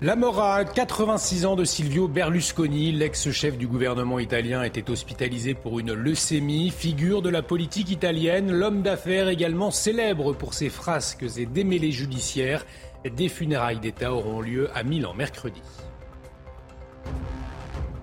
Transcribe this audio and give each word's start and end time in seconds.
La 0.00 0.14
mort 0.14 0.40
à 0.40 0.64
86 0.64 1.44
ans 1.44 1.56
de 1.56 1.64
Silvio 1.64 2.06
Berlusconi, 2.06 2.92
l'ex-chef 2.92 3.58
du 3.58 3.66
gouvernement 3.66 4.20
italien, 4.20 4.62
était 4.62 4.92
hospitalisé 4.92 5.54
pour 5.54 5.80
une 5.80 5.92
leucémie. 5.92 6.70
Figure 6.70 7.20
de 7.20 7.28
la 7.28 7.42
politique 7.42 7.90
italienne, 7.90 8.52
l'homme 8.52 8.82
d'affaires 8.82 9.28
également 9.28 9.72
célèbre 9.72 10.34
pour 10.34 10.54
ses 10.54 10.68
frasques 10.68 11.26
et 11.36 11.46
démêlés 11.46 11.90
judiciaires. 11.90 12.64
Des 13.12 13.28
funérailles 13.28 13.80
d'État 13.80 14.14
auront 14.14 14.40
lieu 14.40 14.70
à 14.72 14.84
Milan 14.84 15.14
mercredi. 15.14 15.62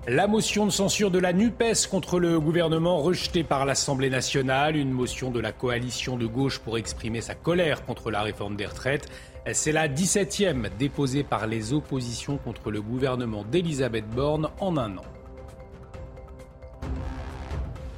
La 0.05 0.27
motion 0.27 0.65
de 0.65 0.71
censure 0.71 1.11
de 1.11 1.19
la 1.19 1.31
NUPES 1.31 1.87
contre 1.89 2.19
le 2.19 2.41
gouvernement 2.41 2.97
rejetée 2.97 3.45
par 3.45 3.65
l'Assemblée 3.65 4.09
nationale, 4.09 4.75
une 4.75 4.91
motion 4.91 5.31
de 5.31 5.39
la 5.39 5.53
coalition 5.53 6.17
de 6.17 6.25
gauche 6.25 6.59
pour 6.59 6.77
exprimer 6.77 7.21
sa 7.21 7.35
colère 7.35 7.85
contre 7.85 8.11
la 8.11 8.21
réforme 8.21 8.57
des 8.57 8.65
retraites. 8.65 9.09
C'est 9.53 9.71
la 9.71 9.87
17e 9.87 10.69
déposée 10.79 11.23
par 11.23 11.45
les 11.45 11.71
oppositions 11.71 12.37
contre 12.37 12.71
le 12.71 12.81
gouvernement 12.81 13.43
d'Elisabeth 13.43 14.09
Borne 14.09 14.49
en 14.59 14.75
un 14.75 14.97
an. 14.97 15.05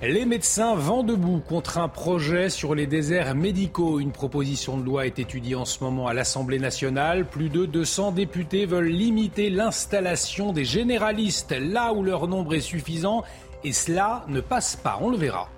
Les 0.02 0.26
médecins 0.26 0.76
vont 0.76 1.04
debout 1.04 1.40
contre 1.40 1.80
un 1.80 1.88
projet 1.88 2.50
sur 2.50 2.76
les 2.76 2.86
déserts 2.86 3.34
médicaux. 3.34 4.00
Une 4.00 4.12
proposition 4.12 4.78
de 4.78 4.84
loi 4.84 5.08
est 5.08 5.20
étudiée 5.20 5.56
en 5.56 5.66
ce 5.66 5.84
moment 5.84 6.08
à 6.08 6.14
l'Assemblée 6.14 6.60
nationale. 6.60 7.26
Plus 7.26 7.50
de 7.50 7.66
200 7.66 8.12
députés 8.12 8.66
veulent 8.66 8.86
limiter 8.90 9.50
l'installation 9.50 10.52
des 10.52 10.66
généralistes 10.66 11.56
là 11.58 11.94
où 11.94 12.04
leur 12.04 12.28
nombre 12.28 12.54
est 12.54 12.62
suffisant. 12.62 13.24
Et 13.64 13.72
cela 13.72 14.26
ne 14.28 14.42
passe 14.42 14.76
pas, 14.76 15.00
on 15.02 15.10
le 15.10 15.18
verra. 15.18 15.50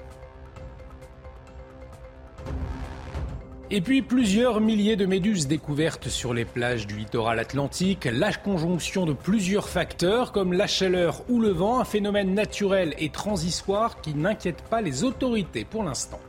Et 3.72 3.82
puis 3.82 4.02
plusieurs 4.02 4.62
milliers 4.62 4.96
de 4.96 5.06
méduses 5.06 5.48
découvertes 5.48 6.10
sur 6.10 6.34
les 6.34 6.44
plages 6.44 6.88
du 6.88 6.96
littoral 6.96 7.38
atlantique, 7.38 8.10
la 8.12 8.34
conjonction 8.34 9.06
de 9.06 9.14
plusieurs 9.14 9.70
facteurs 9.70 10.32
comme 10.32 10.54
la 10.54 10.66
chaleur 10.66 11.22
ou 11.30 11.40
le 11.40 11.50
vent, 11.50 11.80
un 11.80 11.86
phénomène 11.86 12.34
naturel 12.34 12.96
et 12.98 13.10
transitoire 13.10 14.02
qui 14.02 14.16
n'inquiète 14.16 14.64
pas 14.72 14.82
les 14.82 15.04
autorités 15.04 15.66
pour 15.66 15.84
l'instant. 15.84 16.20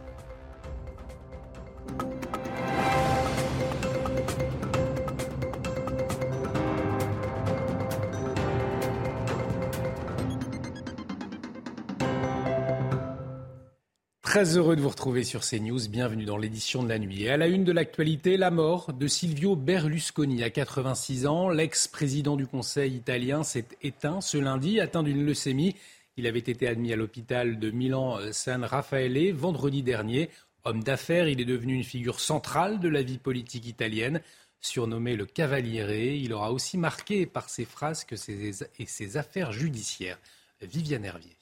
Très 14.30 14.56
heureux 14.56 14.76
de 14.76 14.80
vous 14.80 14.90
retrouver 14.90 15.24
sur 15.24 15.40
CNews. 15.40 15.88
Bienvenue 15.88 16.24
dans 16.24 16.36
l'édition 16.36 16.84
de 16.84 16.88
la 16.88 17.00
nuit. 17.00 17.24
Et 17.24 17.30
à 17.30 17.36
la 17.36 17.48
une 17.48 17.64
de 17.64 17.72
l'actualité, 17.72 18.36
la 18.36 18.52
mort 18.52 18.92
de 18.92 19.08
Silvio 19.08 19.56
Berlusconi 19.56 20.44
à 20.44 20.50
86 20.50 21.26
ans. 21.26 21.48
L'ex-président 21.48 22.36
du 22.36 22.46
Conseil 22.46 22.94
italien 22.94 23.42
s'est 23.42 23.66
éteint 23.82 24.20
ce 24.20 24.38
lundi, 24.38 24.78
atteint 24.78 25.02
d'une 25.02 25.26
leucémie. 25.26 25.74
Il 26.16 26.28
avait 26.28 26.38
été 26.38 26.68
admis 26.68 26.92
à 26.92 26.96
l'hôpital 26.96 27.58
de 27.58 27.72
Milan-San 27.72 28.62
Raffaele 28.62 29.32
vendredi 29.32 29.82
dernier. 29.82 30.30
Homme 30.62 30.84
d'affaires, 30.84 31.28
il 31.28 31.40
est 31.40 31.44
devenu 31.44 31.74
une 31.74 31.82
figure 31.82 32.20
centrale 32.20 32.78
de 32.78 32.88
la 32.88 33.02
vie 33.02 33.18
politique 33.18 33.66
italienne. 33.66 34.20
Surnommé 34.60 35.16
le 35.16 35.26
Cavaliere, 35.26 36.14
il 36.14 36.32
aura 36.32 36.52
aussi 36.52 36.78
marqué 36.78 37.26
par 37.26 37.48
ses 37.48 37.64
frasques 37.64 38.12
et 38.12 38.86
ses 38.86 39.16
affaires 39.16 39.50
judiciaires. 39.50 40.20
Viviane 40.62 41.04
Hervier. 41.04 41.39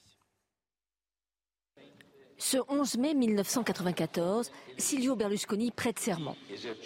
Ce 2.41 2.57
11 2.69 2.97
mai 2.97 3.13
1994, 3.15 4.49
Silvio 4.77 5.17
Berlusconi 5.17 5.71
prête 5.71 5.99
serment. 5.99 6.37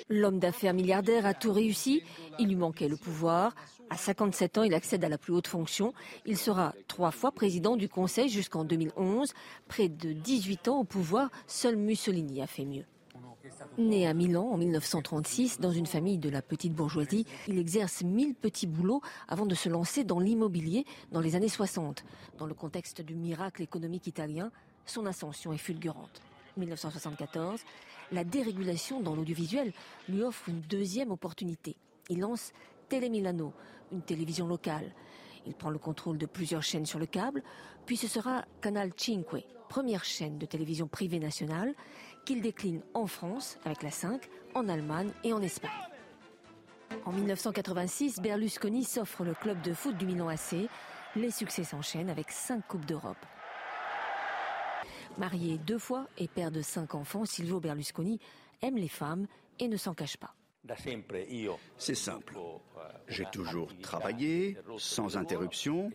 L'homme 0.09 0.39
d'affaires 0.39 0.73
milliardaire 0.73 1.27
a 1.27 1.35
tout 1.35 1.53
réussi, 1.53 2.01
il 2.39 2.47
lui 2.47 2.55
manquait 2.55 2.87
le 2.87 2.97
pouvoir. 2.97 3.53
À 3.91 3.95
57 3.95 4.57
ans, 4.57 4.63
il 4.63 4.73
accède 4.73 5.03
à 5.03 5.09
la 5.09 5.19
plus 5.19 5.31
haute 5.31 5.45
fonction. 5.45 5.93
Il 6.25 6.37
sera 6.37 6.73
trois 6.87 7.11
fois 7.11 7.31
président 7.31 7.77
du 7.77 7.87
Conseil 7.87 8.29
jusqu'en 8.29 8.63
2011. 8.63 9.31
Près 9.67 9.89
de 9.89 10.11
18 10.11 10.69
ans 10.69 10.79
au 10.79 10.83
pouvoir, 10.85 11.29
seul 11.45 11.75
Mussolini 11.75 12.41
a 12.41 12.47
fait 12.47 12.65
mieux. 12.65 12.85
Né 13.77 14.07
à 14.07 14.15
Milan 14.15 14.49
en 14.51 14.57
1936 14.57 15.59
dans 15.59 15.71
une 15.71 15.85
famille 15.85 16.17
de 16.17 16.29
la 16.29 16.41
petite 16.41 16.73
bourgeoisie, 16.73 17.27
il 17.47 17.59
exerce 17.59 18.01
mille 18.01 18.33
petits 18.33 18.67
boulots 18.67 19.01
avant 19.27 19.45
de 19.45 19.53
se 19.53 19.69
lancer 19.69 20.03
dans 20.03 20.19
l'immobilier 20.19 20.85
dans 21.11 21.21
les 21.21 21.35
années 21.35 21.47
60. 21.47 22.03
Dans 22.39 22.47
le 22.47 22.55
contexte 22.55 23.01
du 23.01 23.13
miracle 23.15 23.61
économique 23.61 24.07
italien, 24.07 24.51
son 24.85 25.05
ascension 25.05 25.53
est 25.53 25.57
fulgurante. 25.57 26.21
1974, 26.57 27.61
la 28.11 28.23
dérégulation 28.23 29.01
dans 29.01 29.15
l'audiovisuel 29.15 29.73
lui 30.07 30.21
offre 30.23 30.49
une 30.49 30.61
deuxième 30.61 31.11
opportunité. 31.11 31.75
Il 32.09 32.19
lance 32.19 32.53
Tele 32.89 33.09
Milano, 33.09 33.53
une 33.91 34.01
télévision 34.01 34.47
locale. 34.47 34.91
Il 35.45 35.55
prend 35.55 35.69
le 35.69 35.79
contrôle 35.79 36.17
de 36.17 36.25
plusieurs 36.25 36.63
chaînes 36.63 36.85
sur 36.85 36.99
le 36.99 37.05
câble, 37.05 37.43
puis 37.85 37.97
ce 37.97 38.07
sera 38.07 38.45
Canal 38.61 38.91
5, 38.95 39.25
première 39.67 40.05
chaîne 40.05 40.37
de 40.37 40.45
télévision 40.45 40.87
privée 40.87 41.19
nationale, 41.19 41.73
qu'il 42.25 42.41
décline 42.41 42.81
en 42.93 43.07
France 43.07 43.57
avec 43.65 43.83
la 43.83 43.91
5, 43.91 44.29
en 44.53 44.69
Allemagne 44.69 45.11
et 45.23 45.33
en 45.33 45.41
Espagne. 45.41 45.71
En 47.05 47.11
1986, 47.11 48.21
Berlusconi 48.21 48.83
s'offre 48.83 49.23
le 49.23 49.33
club 49.33 49.61
de 49.61 49.73
foot 49.73 49.97
du 49.97 50.05
Milan 50.05 50.29
AC. 50.29 50.69
Les 51.15 51.31
succès 51.31 51.63
s'enchaînent 51.63 52.09
avec 52.09 52.31
cinq 52.31 52.65
Coupes 52.67 52.85
d'Europe. 52.85 53.17
Marié 55.17 55.57
deux 55.59 55.77
fois 55.77 56.07
et 56.17 56.27
père 56.27 56.51
de 56.51 56.61
cinq 56.61 56.95
enfants, 56.95 57.25
Silvio 57.25 57.59
Berlusconi 57.59 58.19
aime 58.61 58.77
les 58.77 58.87
femmes 58.87 59.27
et 59.59 59.67
ne 59.67 59.77
s'en 59.77 59.93
cache 59.93 60.17
pas. 60.17 60.33
C'est 61.77 61.95
simple. 61.95 62.37
J'ai 63.07 63.25
toujours 63.31 63.69
travaillé 63.81 64.57
sans 64.77 65.17
interruption. 65.17 65.91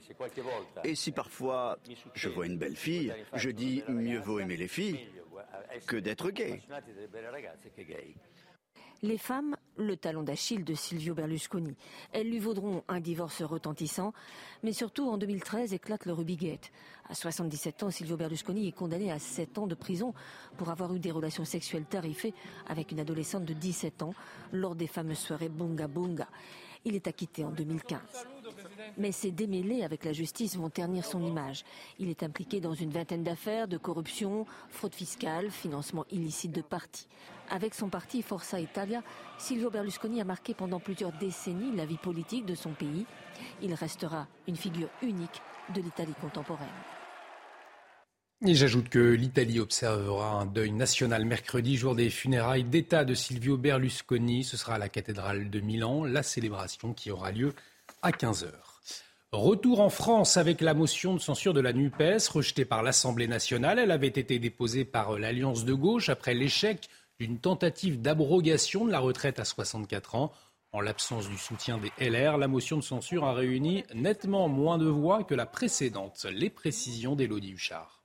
Et 0.84 0.94
si 0.94 1.10
parfois 1.10 1.78
je 2.14 2.28
vois 2.28 2.46
une 2.46 2.58
belle 2.58 2.76
fille, 2.76 3.12
je 3.34 3.50
dis 3.50 3.82
mieux 3.88 4.20
vaut 4.20 4.40
aimer 4.40 4.56
les 4.56 4.68
filles 4.68 5.08
que 5.86 5.96
d'être 5.96 6.30
gay. 6.30 6.60
Les 9.02 9.18
femmes, 9.18 9.56
le 9.78 9.96
talon 9.96 10.22
d'Achille 10.22 10.64
de 10.64 10.74
Silvio 10.74 11.14
Berlusconi. 11.14 11.74
Elles 12.12 12.28
lui 12.28 12.38
vaudront 12.38 12.82
un 12.88 13.00
divorce 13.00 13.42
retentissant, 13.42 14.12
mais 14.62 14.72
surtout 14.72 15.08
en 15.08 15.16
2013 15.16 15.72
éclate 15.72 16.04
le 16.04 16.12
Rubigate. 16.12 16.70
À 17.08 17.14
77 17.14 17.84
ans, 17.84 17.90
Silvio 17.90 18.16
Berlusconi 18.16 18.68
est 18.68 18.72
condamné 18.72 19.10
à 19.10 19.18
7 19.18 19.58
ans 19.58 19.66
de 19.66 19.74
prison 19.74 20.12
pour 20.56 20.68
avoir 20.68 20.94
eu 20.94 20.98
des 20.98 21.10
relations 21.10 21.44
sexuelles 21.44 21.86
tarifées 21.86 22.34
avec 22.66 22.92
une 22.92 23.00
adolescente 23.00 23.44
de 23.44 23.54
17 23.54 24.02
ans 24.02 24.14
lors 24.52 24.74
des 24.74 24.86
fameuses 24.86 25.18
soirées 25.18 25.48
Bunga 25.48 25.86
Bunga. 25.86 26.28
Il 26.84 26.94
est 26.94 27.06
acquitté 27.06 27.44
en 27.44 27.50
2015. 27.50 27.98
Mais 28.96 29.12
ces 29.12 29.30
démêlés 29.30 29.82
avec 29.82 30.04
la 30.04 30.12
justice 30.12 30.56
vont 30.56 30.70
ternir 30.70 31.04
son 31.04 31.24
image. 31.24 31.64
Il 31.98 32.08
est 32.08 32.22
impliqué 32.22 32.60
dans 32.60 32.74
une 32.74 32.90
vingtaine 32.90 33.24
d'affaires 33.24 33.68
de 33.68 33.78
corruption, 33.78 34.46
fraude 34.70 34.94
fiscale, 34.94 35.50
financement 35.50 36.04
illicite 36.10 36.52
de 36.52 36.62
partis. 36.62 37.08
Avec 37.50 37.74
son 37.74 37.88
parti 37.88 38.22
Forza 38.22 38.60
Italia, 38.60 39.02
Silvio 39.38 39.70
Berlusconi 39.70 40.20
a 40.20 40.24
marqué 40.24 40.54
pendant 40.54 40.80
plusieurs 40.80 41.12
décennies 41.12 41.74
la 41.74 41.86
vie 41.86 41.96
politique 41.96 42.44
de 42.44 42.54
son 42.54 42.72
pays. 42.72 43.06
Il 43.62 43.72
restera 43.74 44.26
une 44.46 44.56
figure 44.56 44.90
unique 45.02 45.42
de 45.74 45.80
l'Italie 45.80 46.14
contemporaine. 46.20 46.68
Et 48.46 48.54
j'ajoute 48.54 48.88
que 48.88 49.00
l'Italie 49.00 49.58
observera 49.58 50.30
un 50.30 50.46
deuil 50.46 50.70
national 50.70 51.24
mercredi, 51.24 51.76
jour 51.76 51.96
des 51.96 52.08
funérailles 52.08 52.62
d'État 52.62 53.04
de 53.04 53.12
Silvio 53.14 53.56
Berlusconi. 53.56 54.44
Ce 54.44 54.56
sera 54.56 54.74
à 54.74 54.78
la 54.78 54.88
cathédrale 54.88 55.50
de 55.50 55.58
Milan, 55.58 56.04
la 56.04 56.22
célébration 56.22 56.92
qui 56.92 57.10
aura 57.10 57.32
lieu 57.32 57.52
à 58.02 58.10
15h. 58.10 58.52
Retour 59.32 59.80
en 59.80 59.90
France 59.90 60.36
avec 60.36 60.60
la 60.60 60.72
motion 60.72 61.14
de 61.14 61.18
censure 61.18 61.52
de 61.52 61.60
la 61.60 61.72
NUPES 61.72 62.28
rejetée 62.32 62.64
par 62.64 62.82
l'Assemblée 62.82 63.28
nationale. 63.28 63.78
Elle 63.78 63.90
avait 63.90 64.06
été 64.06 64.38
déposée 64.38 64.84
par 64.84 65.18
l'Alliance 65.18 65.64
de 65.64 65.74
gauche 65.74 66.08
après 66.08 66.34
l'échec 66.34 66.88
d'une 67.20 67.38
tentative 67.38 68.00
d'abrogation 68.00 68.86
de 68.86 68.92
la 68.92 69.00
retraite 69.00 69.38
à 69.38 69.44
64 69.44 70.14
ans. 70.14 70.32
En 70.72 70.80
l'absence 70.80 71.28
du 71.28 71.36
soutien 71.36 71.78
des 71.78 71.92
LR, 71.98 72.38
la 72.38 72.48
motion 72.48 72.76
de 72.76 72.82
censure 72.82 73.24
a 73.24 73.34
réuni 73.34 73.84
nettement 73.94 74.48
moins 74.48 74.78
de 74.78 74.86
voix 74.86 75.24
que 75.24 75.34
la 75.34 75.46
précédente. 75.46 76.26
Les 76.30 76.50
précisions 76.50 77.16
d'Élodie 77.16 77.52
Huchard. 77.52 77.97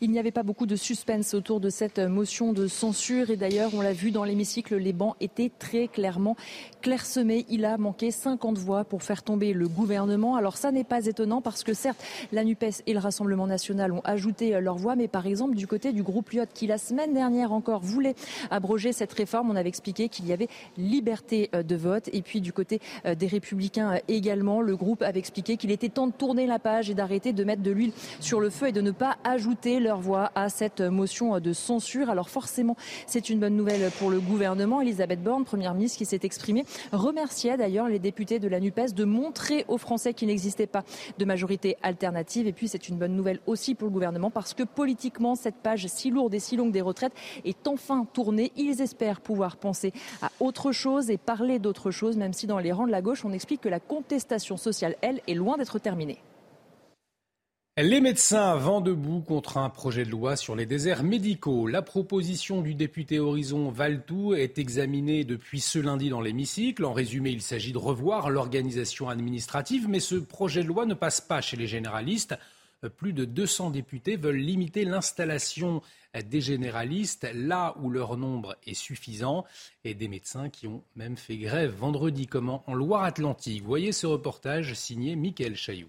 Il 0.00 0.10
n'y 0.10 0.18
avait 0.18 0.30
pas 0.30 0.42
beaucoup 0.42 0.66
de 0.66 0.76
suspense 0.76 1.34
autour 1.34 1.60
de 1.60 1.70
cette 1.70 1.98
motion 1.98 2.52
de 2.52 2.66
censure 2.66 3.30
et 3.30 3.36
d'ailleurs, 3.36 3.72
on 3.74 3.80
l'a 3.80 3.92
vu 3.92 4.10
dans 4.10 4.24
l'hémicycle, 4.24 4.76
les 4.76 4.92
bancs 4.92 5.16
étaient 5.20 5.50
très 5.58 5.88
clairement 5.88 6.36
clairsemés. 6.82 7.46
Il 7.48 7.64
a 7.64 7.78
manqué 7.78 8.10
50 8.10 8.58
voix 8.58 8.84
pour 8.84 9.02
faire 9.02 9.22
tomber 9.22 9.52
le 9.52 9.68
gouvernement. 9.68 10.36
Alors 10.36 10.56
ça 10.56 10.72
n'est 10.72 10.84
pas 10.84 11.06
étonnant 11.06 11.40
parce 11.40 11.64
que 11.64 11.74
certes, 11.74 12.02
la 12.32 12.44
NUPES 12.44 12.82
et 12.86 12.92
le 12.92 12.98
Rassemblement 12.98 13.46
national 13.46 13.92
ont 13.92 14.02
ajouté 14.04 14.60
leur 14.60 14.76
voix, 14.76 14.96
mais 14.96 15.08
par 15.08 15.26
exemple 15.26 15.56
du 15.56 15.66
côté 15.66 15.92
du 15.92 16.02
groupe 16.02 16.30
Lyot 16.30 16.44
qui 16.52 16.66
la 16.66 16.78
semaine 16.78 17.14
dernière 17.14 17.52
encore 17.52 17.80
voulait 17.80 18.14
abroger 18.50 18.92
cette 18.92 19.12
réforme, 19.12 19.50
on 19.50 19.56
avait 19.56 19.68
expliqué 19.68 20.08
qu'il 20.08 20.26
y 20.26 20.32
avait 20.32 20.48
liberté 20.76 21.50
euh, 21.54 21.62
de 21.62 21.76
vote 21.76 22.08
et 22.12 22.22
puis 22.22 22.40
du 22.40 22.52
côté 22.52 22.80
euh, 23.06 23.14
des 23.14 23.26
républicains 23.26 23.94
euh, 23.94 23.98
également, 24.08 24.60
le 24.60 24.76
groupe 24.76 25.02
avait 25.02 25.18
expliqué 25.18 25.56
qu'il 25.56 25.70
était 25.70 25.88
temps 25.88 26.06
de 26.06 26.12
tourner 26.12 26.46
la 26.46 26.58
page 26.58 26.90
et 26.90 26.94
d'arrêter 26.94 27.32
de 27.32 27.44
mettre 27.44 27.62
de 27.62 27.70
l'huile 27.70 27.92
sur 28.20 28.40
le 28.40 28.50
feu 28.50 28.68
et 28.68 28.72
de 28.72 28.80
ne 28.80 28.90
pas 28.90 29.16
ajouter 29.24 29.79
leur 29.80 30.00
voix 30.00 30.30
à 30.34 30.48
cette 30.48 30.80
motion 30.80 31.38
de 31.40 31.52
censure. 31.52 32.10
Alors 32.10 32.30
forcément, 32.30 32.76
c'est 33.06 33.30
une 33.30 33.40
bonne 33.40 33.56
nouvelle 33.56 33.90
pour 33.98 34.10
le 34.10 34.20
gouvernement. 34.20 34.80
Elisabeth 34.80 35.22
Borne, 35.22 35.44
première 35.44 35.74
ministre 35.74 35.98
qui 35.98 36.06
s'est 36.06 36.20
exprimée, 36.22 36.64
remerciait 36.92 37.56
d'ailleurs 37.56 37.88
les 37.88 37.98
députés 37.98 38.38
de 38.38 38.48
la 38.48 38.60
NUPES 38.60 38.94
de 38.94 39.04
montrer 39.04 39.64
aux 39.68 39.78
Français 39.78 40.14
qu'il 40.14 40.28
n'existait 40.28 40.66
pas 40.66 40.84
de 41.18 41.24
majorité 41.24 41.76
alternative. 41.82 42.46
Et 42.46 42.52
puis 42.52 42.68
c'est 42.68 42.88
une 42.88 42.96
bonne 42.96 43.14
nouvelle 43.14 43.40
aussi 43.46 43.74
pour 43.74 43.88
le 43.88 43.92
gouvernement 43.92 44.30
parce 44.30 44.54
que 44.54 44.62
politiquement, 44.62 45.34
cette 45.34 45.56
page 45.56 45.86
si 45.86 46.10
lourde 46.10 46.34
et 46.34 46.40
si 46.40 46.56
longue 46.56 46.72
des 46.72 46.80
retraites 46.80 47.14
est 47.44 47.66
enfin 47.66 48.06
tournée. 48.12 48.52
Ils 48.56 48.80
espèrent 48.80 49.20
pouvoir 49.20 49.56
penser 49.56 49.92
à 50.22 50.30
autre 50.40 50.72
chose 50.72 51.10
et 51.10 51.18
parler 51.18 51.58
d'autre 51.58 51.90
chose, 51.90 52.16
même 52.16 52.32
si 52.32 52.46
dans 52.46 52.58
les 52.58 52.72
rangs 52.72 52.86
de 52.86 52.92
la 52.92 53.02
gauche, 53.02 53.24
on 53.24 53.32
explique 53.32 53.60
que 53.60 53.68
la 53.68 53.80
contestation 53.80 54.56
sociale, 54.56 54.96
elle, 55.00 55.20
est 55.26 55.34
loin 55.34 55.56
d'être 55.56 55.78
terminée. 55.78 56.18
Les 57.82 58.02
médecins 58.02 58.56
vent 58.56 58.82
debout 58.82 59.22
contre 59.22 59.56
un 59.56 59.70
projet 59.70 60.04
de 60.04 60.10
loi 60.10 60.36
sur 60.36 60.54
les 60.54 60.66
déserts 60.66 61.02
médicaux. 61.02 61.66
La 61.66 61.80
proposition 61.80 62.60
du 62.60 62.74
député 62.74 63.18
Horizon 63.18 63.70
Valtou 63.70 64.34
est 64.34 64.58
examinée 64.58 65.24
depuis 65.24 65.60
ce 65.60 65.78
lundi 65.78 66.10
dans 66.10 66.20
l'hémicycle. 66.20 66.84
En 66.84 66.92
résumé, 66.92 67.30
il 67.30 67.40
s'agit 67.40 67.72
de 67.72 67.78
revoir 67.78 68.28
l'organisation 68.28 69.08
administrative, 69.08 69.88
mais 69.88 69.98
ce 69.98 70.16
projet 70.16 70.62
de 70.62 70.68
loi 70.68 70.84
ne 70.84 70.92
passe 70.92 71.22
pas 71.22 71.40
chez 71.40 71.56
les 71.56 71.66
généralistes. 71.66 72.34
Plus 72.98 73.14
de 73.14 73.24
200 73.24 73.70
députés 73.70 74.16
veulent 74.16 74.36
limiter 74.36 74.84
l'installation 74.84 75.80
des 76.22 76.42
généralistes 76.42 77.28
là 77.32 77.74
où 77.80 77.88
leur 77.88 78.18
nombre 78.18 78.56
est 78.66 78.74
suffisant 78.74 79.46
et 79.84 79.94
des 79.94 80.08
médecins 80.08 80.50
qui 80.50 80.66
ont 80.66 80.84
même 80.96 81.16
fait 81.16 81.38
grève 81.38 81.72
vendredi. 81.72 82.26
Comment 82.26 82.62
en 82.66 82.74
Loire-Atlantique 82.74 83.62
Voyez 83.62 83.92
ce 83.92 84.06
reportage 84.06 84.74
signé 84.74 85.16
Mickaël 85.16 85.56
Chailloux. 85.56 85.88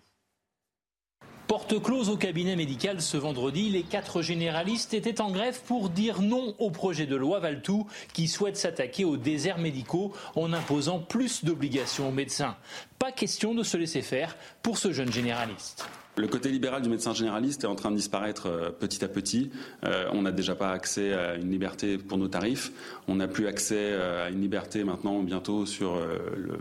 Porte 1.51 1.81
close 1.81 2.07
au 2.07 2.15
cabinet 2.15 2.55
médical 2.55 3.01
ce 3.01 3.17
vendredi, 3.17 3.69
les 3.69 3.83
quatre 3.83 4.21
généralistes 4.21 4.93
étaient 4.93 5.19
en 5.19 5.31
grève 5.31 5.59
pour 5.65 5.89
dire 5.89 6.21
non 6.21 6.55
au 6.59 6.71
projet 6.71 7.05
de 7.05 7.17
loi 7.17 7.41
Valtou 7.41 7.87
qui 8.13 8.29
souhaite 8.29 8.55
s'attaquer 8.55 9.03
aux 9.03 9.17
déserts 9.17 9.57
médicaux 9.57 10.13
en 10.37 10.53
imposant 10.53 10.99
plus 10.99 11.43
d'obligations 11.43 12.07
aux 12.07 12.13
médecins. 12.13 12.55
Pas 12.99 13.11
question 13.11 13.53
de 13.53 13.63
se 13.63 13.75
laisser 13.75 14.01
faire 14.01 14.37
pour 14.61 14.77
ce 14.77 14.93
jeune 14.93 15.11
généraliste. 15.11 15.85
Le 16.17 16.27
côté 16.27 16.49
libéral 16.49 16.81
du 16.81 16.89
médecin 16.89 17.13
généraliste 17.13 17.63
est 17.63 17.67
en 17.67 17.75
train 17.75 17.89
de 17.89 17.95
disparaître 17.95 18.47
euh, 18.47 18.69
petit 18.69 19.03
à 19.05 19.07
petit. 19.07 19.49
Euh, 19.85 20.09
on 20.11 20.23
n'a 20.23 20.33
déjà 20.33 20.55
pas 20.55 20.71
accès 20.71 21.13
à 21.13 21.35
une 21.35 21.49
liberté 21.49 21.97
pour 21.97 22.17
nos 22.17 22.27
tarifs. 22.27 22.73
On 23.07 23.15
n'a 23.15 23.29
plus 23.29 23.47
accès 23.47 23.77
euh, 23.77 24.25
à 24.27 24.29
une 24.29 24.41
liberté 24.41 24.83
maintenant 24.83 25.23
bientôt 25.23 25.65
sur 25.65 25.97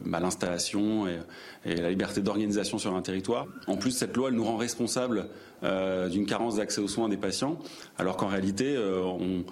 bah, 0.05 0.21
l'installation 0.21 1.09
et, 1.09 1.19
et, 1.65 1.75
la 1.75 1.91
liberté 1.91 2.21
d'organisation 2.21 2.79
sur 2.79 2.95
un 2.95 3.03
territoire. 3.03 3.47
En 3.67 3.77
plus, 3.77 3.91
cette 3.91 4.17
loi, 4.17 4.29
elle 4.29 4.37
nous 4.37 4.45
rend 4.45 4.57
responsables 4.57 5.27
d'une 5.63 6.25
carence 6.25 6.57
d'accès 6.57 6.81
aux 6.81 6.89
soins 6.89 7.11
des 7.11 7.19
patients, 7.19 7.59
alors 7.99 8.17
qu'en 8.17 8.29
réalité, 8.29 8.79
on 8.79 9.45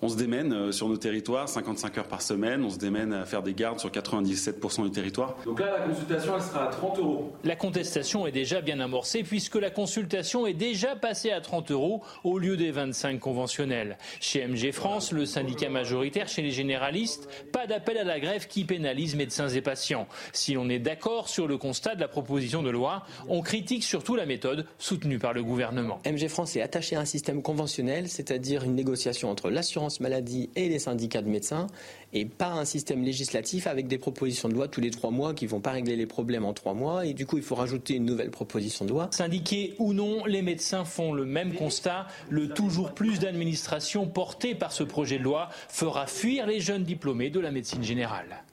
on 0.00 0.08
se 0.08 0.16
démène 0.16 0.52
euh, 0.52 0.72
sur 0.72 0.88
nos 0.88 0.96
territoires 0.96 1.48
55 1.48 1.98
heures 1.98 2.06
par 2.06 2.22
semaine, 2.22 2.64
on 2.64 2.70
se 2.70 2.78
démène 2.78 3.12
à 3.12 3.24
faire 3.24 3.42
des 3.42 3.54
gardes 3.54 3.80
sur 3.80 3.90
97% 3.90 4.84
du 4.84 4.90
territoire. 4.90 5.36
Donc 5.44 5.60
là, 5.60 5.78
la 5.78 5.86
consultation, 5.86 6.34
elle 6.36 6.42
sera 6.42 6.64
à 6.64 6.66
30 6.68 6.98
euros. 6.98 7.32
La 7.44 7.56
contestation 7.56 8.26
est 8.26 8.32
déjà 8.32 8.60
bien 8.60 8.78
amorcée 8.78 9.24
puisque 9.24 9.56
la 9.56 9.70
consultation 9.70 10.46
est 10.46 10.54
déjà 10.54 10.94
passée 10.94 11.32
à 11.32 11.40
30 11.40 11.72
euros 11.72 12.02
au 12.22 12.38
lieu 12.38 12.56
des 12.56 12.70
25 12.70 13.18
conventionnels. 13.18 13.98
Chez 14.20 14.46
MG 14.46 14.72
France, 14.72 15.10
le 15.10 15.26
syndicat 15.26 15.68
majoritaire 15.68 16.28
chez 16.28 16.42
les 16.42 16.52
généralistes, 16.52 17.28
pas 17.52 17.66
d'appel 17.66 17.98
à 17.98 18.04
la 18.04 18.20
grève 18.20 18.46
qui 18.46 18.64
pénalise 18.64 19.16
médecins 19.16 19.48
et 19.48 19.60
patients. 19.60 20.06
Si 20.32 20.54
l'on 20.54 20.68
est 20.68 20.78
d'accord 20.78 21.28
sur 21.28 21.48
le 21.48 21.58
constat 21.58 21.96
de 21.96 22.00
la 22.00 22.08
proposition 22.08 22.62
de 22.62 22.70
loi, 22.70 23.02
on 23.28 23.42
critique 23.42 23.82
surtout 23.82 24.14
la 24.14 24.26
méthode 24.26 24.66
soutenue 24.78 25.18
par 25.18 25.32
le 25.32 25.42
gouvernement. 25.42 26.00
MG 26.06 26.28
France 26.28 26.54
est 26.56 26.62
attaché 26.62 26.94
à 26.94 27.00
un 27.00 27.04
système 27.04 27.42
conventionnel, 27.42 28.08
c'est-à-dire 28.08 28.62
une 28.62 28.74
négociation 28.74 29.30
entre 29.30 29.50
l'assurance 29.50 29.87
maladie 30.00 30.50
et 30.56 30.68
les 30.68 30.78
syndicats 30.78 31.22
de 31.22 31.28
médecins, 31.28 31.66
et 32.12 32.24
pas 32.24 32.52
un 32.52 32.64
système 32.64 33.02
législatif 33.02 33.66
avec 33.66 33.86
des 33.86 33.98
propositions 33.98 34.48
de 34.48 34.54
loi 34.54 34.68
tous 34.68 34.80
les 34.80 34.90
trois 34.90 35.10
mois 35.10 35.34
qui 35.34 35.46
vont 35.46 35.60
pas 35.60 35.72
régler 35.72 35.96
les 35.96 36.06
problèmes 36.06 36.44
en 36.44 36.52
trois 36.52 36.74
mois, 36.74 37.04
et 37.06 37.14
du 37.14 37.26
coup 37.26 37.36
il 37.36 37.42
faut 37.42 37.54
rajouter 37.54 37.94
une 37.94 38.04
nouvelle 38.04 38.30
proposition 38.30 38.84
de 38.84 38.90
loi. 38.90 39.08
Syndiqués 39.12 39.74
ou 39.78 39.92
non, 39.92 40.24
les 40.24 40.42
médecins 40.42 40.84
font 40.84 41.12
le 41.12 41.24
même 41.24 41.54
constat. 41.54 42.06
Le 42.30 42.48
toujours 42.48 42.92
plus 42.92 43.18
d'administration 43.18 44.06
porté 44.06 44.54
par 44.54 44.72
ce 44.72 44.84
projet 44.84 45.18
de 45.18 45.24
loi 45.24 45.48
fera 45.68 46.06
fuir 46.06 46.46
les 46.46 46.60
jeunes 46.60 46.84
diplômés 46.84 47.30
de 47.30 47.40
la 47.40 47.50
médecine 47.50 47.82
générale. 47.82 48.44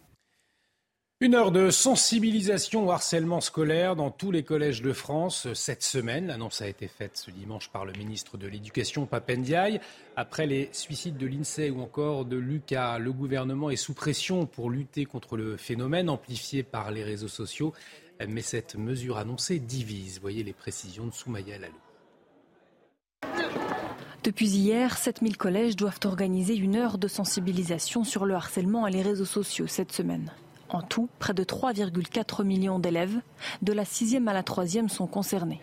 Une 1.25 1.33
heure 1.33 1.51
de 1.51 1.71
sensibilisation 1.71 2.85
au 2.85 2.91
harcèlement 2.91 3.41
scolaire 3.41 3.95
dans 3.95 4.11
tous 4.11 4.29
les 4.29 4.43
collèges 4.43 4.83
de 4.83 4.93
France 4.93 5.51
cette 5.55 5.81
semaine. 5.81 6.27
L'annonce 6.27 6.61
a 6.61 6.67
été 6.67 6.87
faite 6.87 7.17
ce 7.17 7.31
dimanche 7.31 7.69
par 7.69 7.83
le 7.83 7.93
ministre 7.93 8.37
de 8.37 8.45
l'Éducation, 8.45 9.07
Papendiaï. 9.07 9.79
Après 10.15 10.45
les 10.45 10.69
suicides 10.71 11.17
de 11.17 11.25
l'INSEE 11.25 11.71
ou 11.71 11.81
encore 11.81 12.25
de 12.25 12.37
Lucas, 12.37 12.99
le 12.99 13.11
gouvernement 13.11 13.71
est 13.71 13.75
sous 13.75 13.95
pression 13.95 14.45
pour 14.45 14.69
lutter 14.69 15.05
contre 15.05 15.35
le 15.35 15.57
phénomène 15.57 16.11
amplifié 16.11 16.61
par 16.61 16.91
les 16.91 17.03
réseaux 17.03 17.27
sociaux. 17.27 17.73
Mais 18.29 18.41
cette 18.41 18.75
mesure 18.75 19.17
annoncée 19.17 19.57
divise. 19.57 20.19
Voyez 20.21 20.43
les 20.43 20.53
précisions 20.53 21.07
de 21.07 21.11
Soumaya 21.11 21.57
Lalou. 21.57 21.73
Depuis 24.23 24.49
hier, 24.49 24.95
7000 24.95 25.37
collèges 25.37 25.75
doivent 25.75 26.01
organiser 26.05 26.55
une 26.55 26.75
heure 26.75 26.99
de 26.99 27.07
sensibilisation 27.07 28.03
sur 28.03 28.27
le 28.27 28.35
harcèlement 28.35 28.85
et 28.85 28.91
les 28.91 29.01
réseaux 29.01 29.25
sociaux 29.25 29.65
cette 29.65 29.91
semaine. 29.91 30.31
En 30.69 30.81
tout, 30.81 31.09
près 31.19 31.33
de 31.33 31.43
3,4 31.43 32.43
millions 32.43 32.79
d'élèves, 32.79 33.21
de 33.61 33.73
la 33.73 33.83
6e 33.83 34.27
à 34.27 34.33
la 34.33 34.41
3e, 34.41 34.89
sont 34.89 35.07
concernés. 35.07 35.61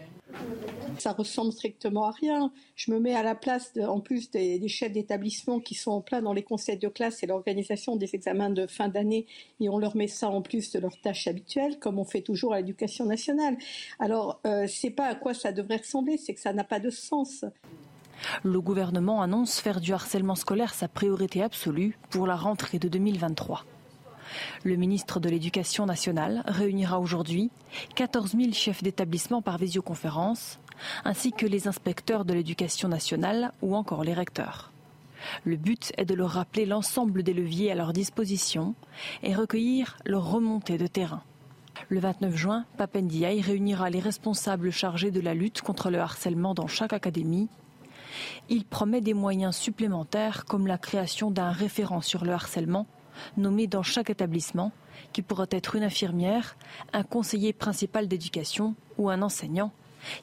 Ça 0.99 1.12
ressemble 1.12 1.52
strictement 1.52 2.04
à 2.04 2.10
rien. 2.12 2.52
Je 2.76 2.93
me 2.93 3.00
mets 3.00 3.14
à 3.14 3.22
la 3.22 3.34
place, 3.34 3.72
en 3.76 4.00
plus 4.00 4.31
des, 4.31 4.69
chefs 4.69 4.93
d'établissement 4.93 5.58
qui 5.58 5.75
sont 5.75 5.90
en 5.90 6.00
plein 6.00 6.22
dans 6.22 6.32
les 6.32 6.43
conseils 6.44 6.78
de 6.78 6.88
classe 6.88 7.22
et 7.22 7.26
l'organisation 7.26 7.96
des 7.96 8.14
examens 8.14 8.50
de 8.50 8.66
fin 8.66 8.88
d'année, 8.88 9.26
et 9.58 9.69
on 9.69 9.78
leur 9.78 9.96
met 9.96 10.06
ça 10.06 10.28
en 10.28 10.43
plus 10.43 10.70
de 10.70 10.78
leurs 10.78 11.00
tâches 11.00 11.26
habituelles, 11.26 11.78
comme 11.78 11.99
on 11.99 12.04
fait 12.04 12.22
toujours 12.22 12.52
à 12.54 12.58
l'éducation 12.58 13.04
nationale. 13.04 13.56
Alors, 13.99 14.40
euh, 14.46 14.66
c'est 14.69 14.90
pas 14.90 15.06
à 15.06 15.14
quoi 15.14 15.34
ça 15.34 15.50
devrait 15.50 15.78
ressembler, 15.78 16.19
c'est 16.19 16.34
que 16.34 16.40
ça 16.40 16.52
n'a 16.52 16.64
pas 16.64 16.78
de 16.78 16.90
sens. 16.90 17.44
Le 18.44 18.60
gouvernement 18.60 19.22
annonce 19.22 19.58
faire 19.58 19.81
du 19.81 19.93
harcèlement 19.93 20.37
scolaire 20.37 20.75
sa 20.75 20.87
priorité 20.88 21.43
absolue 21.43 21.99
pour 22.10 22.26
la 22.26 22.37
rentrée 22.37 22.78
de 22.78 22.88
2023. 22.88 23.64
Le 24.64 24.76
ministre 24.76 25.20
de 25.20 25.29
l'Éducation 25.29 25.87
nationale 25.87 26.43
réunira 26.46 27.00
aujourd'hui 27.00 27.50
14 27.94 28.37
000 28.37 28.52
chefs 28.52 28.82
d'établissement 28.82 29.43
par 29.43 29.58
visioconférence, 29.58 30.58
ainsi 31.05 31.32
que 31.32 31.46
les 31.46 31.69
inspecteurs 31.69 32.25
de 32.25 32.34
l'éducation 32.34 32.88
nationale 32.88 33.52
ou 33.62 33.76
encore 33.76 34.05
les 34.05 34.14
recteurs. 34.14 34.73
Le 35.44 35.56
but 35.56 35.93
est 35.96 36.05
de 36.05 36.14
leur 36.14 36.31
rappeler 36.31 36.67
l'ensemble 36.67 37.23
des 37.23 37.34
leviers 37.34 37.70
à 37.70 37.75
leur 37.75 37.93
disposition 37.93 38.75
et 39.23 39.34
recueillir 39.34 39.96
leur 40.05 40.31
remontée 40.31 40.78
de 40.78 40.87
terrain. 40.87 41.23
Le 41.88 42.00
29 42.00 42.37
juin, 42.37 42.64
Papendiaï 42.76 43.40
réunira 43.40 43.90
les 43.90 44.00
responsables 44.00 44.71
chargés 44.71 45.11
de 45.11 45.21
la 45.21 45.35
lutte 45.35 45.62
contre 45.62 45.90
le 45.90 46.00
harcèlement 46.00 46.54
dans 46.54 46.66
chaque 46.66 46.92
académie. 46.92 47.49
Il 48.49 48.64
promet 48.64 49.00
des 49.00 49.14
moyens 49.14 49.56
supplémentaires 49.56 50.45
comme 50.45 50.66
la 50.66 50.78
création 50.78 51.30
d'un 51.30 51.50
référent 51.50 52.00
sur 52.00 52.25
le 52.25 52.33
harcèlement 52.33 52.87
nommé 53.37 53.66
dans 53.66 53.83
chaque 53.83 54.11
établissement, 54.11 54.73
qui 55.12 55.23
pourra 55.23 55.47
être 55.50 55.76
une 55.76 55.83
infirmière, 55.83 56.57
un 56.92 57.02
conseiller 57.02 57.52
principal 57.52 58.09
d'éducation 58.09 58.75
ou 58.99 59.11
un 59.11 59.23
enseignant, 59.23 59.73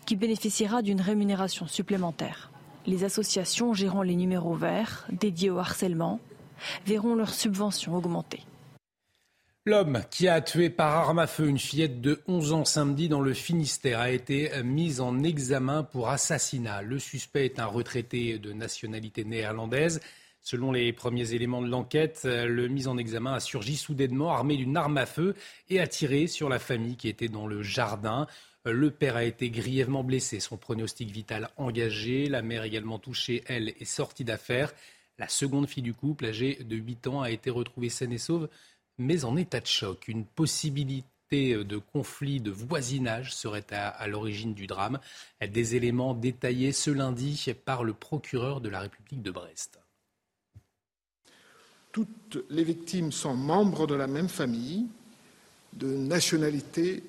qui 0.05 0.15
bénéficiera 0.15 0.81
d'une 0.81 1.01
rémunération 1.01 1.67
supplémentaire. 1.67 2.51
Les 2.85 3.03
associations 3.03 3.73
gérant 3.73 4.01
les 4.01 4.15
numéros 4.15 4.55
verts 4.55 5.05
dédiés 5.11 5.49
au 5.49 5.59
harcèlement 5.59 6.19
verront 6.85 7.15
leurs 7.15 7.33
subventions 7.33 7.95
augmenter. 7.95 8.41
L'homme 9.65 10.01
qui 10.09 10.27
a 10.27 10.41
tué 10.41 10.69
par 10.69 10.95
arme 10.95 11.19
à 11.19 11.27
feu 11.27 11.47
une 11.47 11.59
fillette 11.59 12.01
de 12.01 12.21
11 12.27 12.53
ans 12.53 12.65
samedi 12.65 13.09
dans 13.09 13.21
le 13.21 13.33
Finistère 13.33 13.99
a 13.99 14.09
été 14.09 14.51
mis 14.63 14.99
en 14.99 15.21
examen 15.21 15.83
pour 15.83 16.09
assassinat. 16.09 16.81
Le 16.81 16.97
suspect 16.97 17.45
est 17.45 17.59
un 17.59 17.65
retraité 17.65 18.39
de 18.39 18.53
nationalité 18.53 19.25
néerlandaise. 19.25 20.01
Selon 20.49 20.71
les 20.71 20.91
premiers 20.93 21.35
éléments 21.35 21.61
de 21.61 21.67
l'enquête, 21.67 22.23
euh, 22.25 22.47
le 22.47 22.67
mis 22.67 22.87
en 22.87 22.97
examen 22.97 23.35
a 23.35 23.39
surgi 23.39 23.77
soudainement 23.77 24.31
armé 24.31 24.57
d'une 24.57 24.77
arme 24.77 24.97
à 24.97 25.05
feu 25.05 25.35
et 25.69 25.79
a 25.79 25.85
tiré 25.85 26.25
sur 26.25 26.49
la 26.49 26.57
famille 26.57 26.95
qui 26.95 27.07
était 27.07 27.27
dans 27.27 27.45
le 27.45 27.61
jardin. 27.61 28.25
Euh, 28.65 28.71
le 28.71 28.89
père 28.89 29.15
a 29.15 29.23
été 29.23 29.51
grièvement 29.51 30.03
blessé, 30.03 30.39
son 30.39 30.57
pronostic 30.57 31.11
vital 31.11 31.51
engagé. 31.57 32.25
La 32.29 32.41
mère 32.41 32.63
également 32.63 32.97
touchée, 32.97 33.43
elle, 33.45 33.69
est 33.79 33.85
sortie 33.85 34.23
d'affaire. 34.23 34.73
La 35.19 35.27
seconde 35.27 35.67
fille 35.67 35.83
du 35.83 35.93
couple, 35.93 36.25
âgée 36.25 36.55
de 36.63 36.75
8 36.75 37.05
ans, 37.05 37.21
a 37.21 37.29
été 37.29 37.51
retrouvée 37.51 37.89
saine 37.89 38.13
et 38.13 38.17
sauve, 38.17 38.49
mais 38.97 39.25
en 39.25 39.37
état 39.37 39.59
de 39.59 39.67
choc. 39.67 40.07
Une 40.07 40.25
possibilité 40.25 41.63
de 41.63 41.77
conflit 41.77 42.41
de 42.41 42.49
voisinage 42.49 43.35
serait 43.35 43.71
à 43.71 44.07
l'origine 44.07 44.55
du 44.55 44.65
drame. 44.65 44.99
Des 45.47 45.75
éléments 45.75 46.15
détaillés 46.15 46.71
ce 46.71 46.89
lundi 46.89 47.53
par 47.65 47.83
le 47.83 47.93
procureur 47.93 48.61
de 48.61 48.69
la 48.69 48.79
République 48.79 49.21
de 49.21 49.29
Brest 49.29 49.79
toutes 51.91 52.37
les 52.49 52.63
victimes 52.63 53.11
sont 53.11 53.35
membres 53.35 53.87
de 53.87 53.95
la 53.95 54.07
même 54.07 54.29
famille 54.29 54.85
de 55.73 55.87
nationalité 55.87 57.03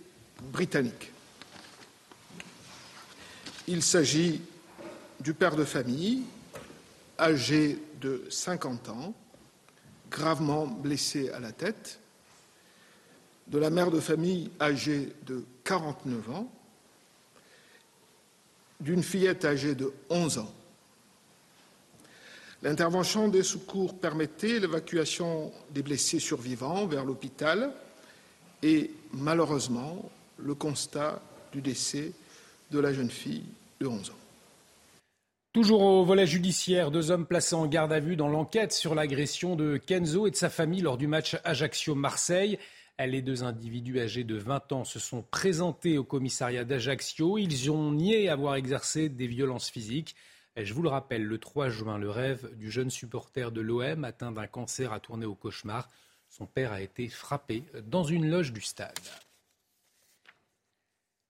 britannique. 0.52 1.12
Il 3.68 3.82
s'agit 3.82 4.40
du 5.20 5.34
père 5.34 5.56
de 5.56 5.64
famille, 5.64 6.22
âgé 7.18 7.78
de 8.00 8.24
50 8.30 8.88
ans, 8.88 9.14
gravement 10.10 10.66
blessé 10.66 11.30
à 11.30 11.40
la 11.40 11.52
tête, 11.52 12.00
de 13.48 13.58
la 13.58 13.70
mère 13.70 13.90
de 13.90 14.00
famille 14.00 14.50
âgée 14.60 15.12
de 15.26 15.44
49 15.64 16.30
ans, 16.30 16.50
d'une 18.80 19.02
fillette 19.02 19.44
âgée 19.44 19.74
de 19.74 19.92
11 20.08 20.38
ans. 20.38 20.54
L'intervention 22.62 23.28
des 23.28 23.42
secours 23.42 23.98
permettait 23.98 24.58
l'évacuation 24.58 25.50
des 25.70 25.82
blessés 25.82 26.18
survivants 26.18 26.86
vers 26.86 27.06
l'hôpital 27.06 27.72
et 28.62 28.90
malheureusement 29.12 30.10
le 30.36 30.54
constat 30.54 31.22
du 31.52 31.62
décès 31.62 32.12
de 32.70 32.78
la 32.78 32.92
jeune 32.92 33.10
fille 33.10 33.44
de 33.80 33.86
11 33.86 34.10
ans. 34.10 34.14
Toujours 35.52 35.82
au 35.82 36.04
volet 36.04 36.26
judiciaire, 36.26 36.90
deux 36.90 37.10
hommes 37.10 37.26
placés 37.26 37.56
en 37.56 37.66
garde 37.66 37.92
à 37.92 37.98
vue 37.98 38.14
dans 38.14 38.28
l'enquête 38.28 38.72
sur 38.72 38.94
l'agression 38.94 39.56
de 39.56 39.78
Kenzo 39.78 40.26
et 40.26 40.30
de 40.30 40.36
sa 40.36 40.50
famille 40.50 40.82
lors 40.82 40.98
du 40.98 41.06
match 41.06 41.36
Ajaccio-Marseille. 41.44 42.58
Les 42.98 43.22
deux 43.22 43.42
individus 43.42 43.98
âgés 43.98 44.24
de 44.24 44.36
20 44.36 44.72
ans 44.72 44.84
se 44.84 44.98
sont 44.98 45.24
présentés 45.30 45.96
au 45.96 46.04
commissariat 46.04 46.64
d'Ajaccio. 46.64 47.38
Ils 47.38 47.70
ont 47.70 47.92
nié 47.92 48.28
avoir 48.28 48.56
exercé 48.56 49.08
des 49.08 49.26
violences 49.26 49.70
physiques. 49.70 50.14
Je 50.64 50.74
vous 50.74 50.82
le 50.82 50.88
rappelle, 50.88 51.24
le 51.24 51.38
3 51.38 51.68
juin, 51.68 51.98
le 51.98 52.10
rêve 52.10 52.54
du 52.56 52.70
jeune 52.70 52.90
supporter 52.90 53.52
de 53.52 53.60
l'OM 53.60 54.04
atteint 54.04 54.32
d'un 54.32 54.46
cancer 54.46 54.92
a 54.92 55.00
tourné 55.00 55.26
au 55.26 55.34
cauchemar. 55.34 55.88
Son 56.28 56.46
père 56.46 56.72
a 56.72 56.80
été 56.80 57.08
frappé 57.08 57.64
dans 57.84 58.04
une 58.04 58.30
loge 58.30 58.52
du 58.52 58.60
stade. 58.60 58.98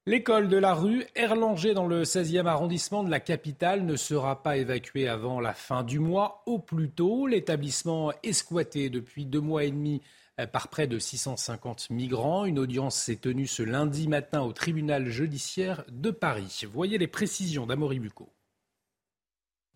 L'école 0.07 0.49
de 0.49 0.57
la 0.57 0.75
rue 0.75 1.05
Erlanger 1.15 1.75
dans 1.75 1.87
le 1.87 2.05
16e 2.05 2.47
arrondissement 2.47 3.05
de 3.05 3.11
la 3.11 3.21
capitale 3.21 3.85
ne 3.85 3.97
sera 3.97 4.43
pas 4.43 4.57
évacuée 4.57 5.09
avant 5.09 5.41
la 5.41 5.53
fin 5.53 5.85
du 5.85 5.99
mois 5.99 6.43
au 6.47 6.59
plus 6.59 6.91
tôt. 6.91 7.27
L'établissement 7.27 8.13
est 8.23 8.33
squatté 8.33 8.91
depuis 8.91 9.27
deux 9.27 9.41
mois 9.41 9.65
et 9.65 9.71
demi 9.71 10.01
euh, 10.41 10.47
par 10.47 10.69
près 10.69 10.87
de 10.87 10.99
650 10.99 11.91
migrants. 11.91 12.47
Une 12.47 12.59
audience 12.59 12.97
s'est 12.97 13.17
tenue 13.17 13.47
ce 13.47 13.63
lundi 13.63 14.09
matin 14.09 14.41
au 14.41 14.53
tribunal 14.53 15.09
judiciaire 15.09 15.85
de 15.89 16.11
Paris. 16.11 16.63
Voyez 16.73 16.97
les 16.97 17.07
précisions 17.07 17.67
d'Amory 17.67 18.01
Bucco. 18.01 18.33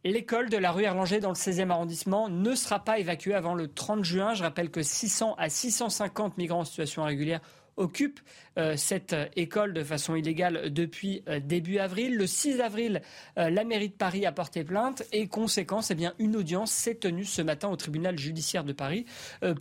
L'école 0.07 0.51
de 0.51 0.59
la 0.59 0.71
rue 0.71 0.83
Erlanger 0.83 1.21
dans 1.21 1.31
le 1.31 1.35
16e 1.35 1.71
arrondissement 1.71 2.29
ne 2.29 2.55
sera 2.55 2.79
pas 2.79 2.99
évacuée 2.99 3.33
avant 3.33 3.55
le 3.55 3.69
30 3.69 4.05
juin. 4.05 4.35
Je 4.35 4.43
rappelle 4.43 4.71
que 4.71 4.83
600 4.83 5.35
à 5.39 5.49
650 5.49 6.37
migrants 6.37 6.61
en 6.61 6.65
situation 6.65 7.05
irrégulière 7.05 7.41
occupent 7.77 8.21
euh, 8.57 8.77
cette 8.77 9.15
euh, 9.15 9.27
école 9.35 9.73
de 9.73 9.83
façon 9.83 10.15
illégale 10.15 10.73
depuis 10.73 11.23
euh, 11.29 11.41
début 11.41 11.79
avril. 11.79 12.17
Le 12.17 12.27
6 12.27 12.61
avril, 12.61 13.03
la 13.37 13.65
mairie 13.65 13.89
de 13.89 13.95
Paris 13.95 14.27
a 14.27 14.33
porté 14.33 14.65
plainte 14.65 15.03
et 15.13 15.27
conséquence, 15.27 15.91
eh 15.91 15.95
bien, 15.95 16.15
une 16.19 16.37
audience 16.37 16.71
s'est 16.71 16.95
tenue 16.95 17.25
ce 17.25 17.43
matin 17.43 17.69
au 17.69 17.77
tribunal 17.77 18.19
judiciaire 18.19 18.65
de 18.65 18.73
Paris 18.73 19.07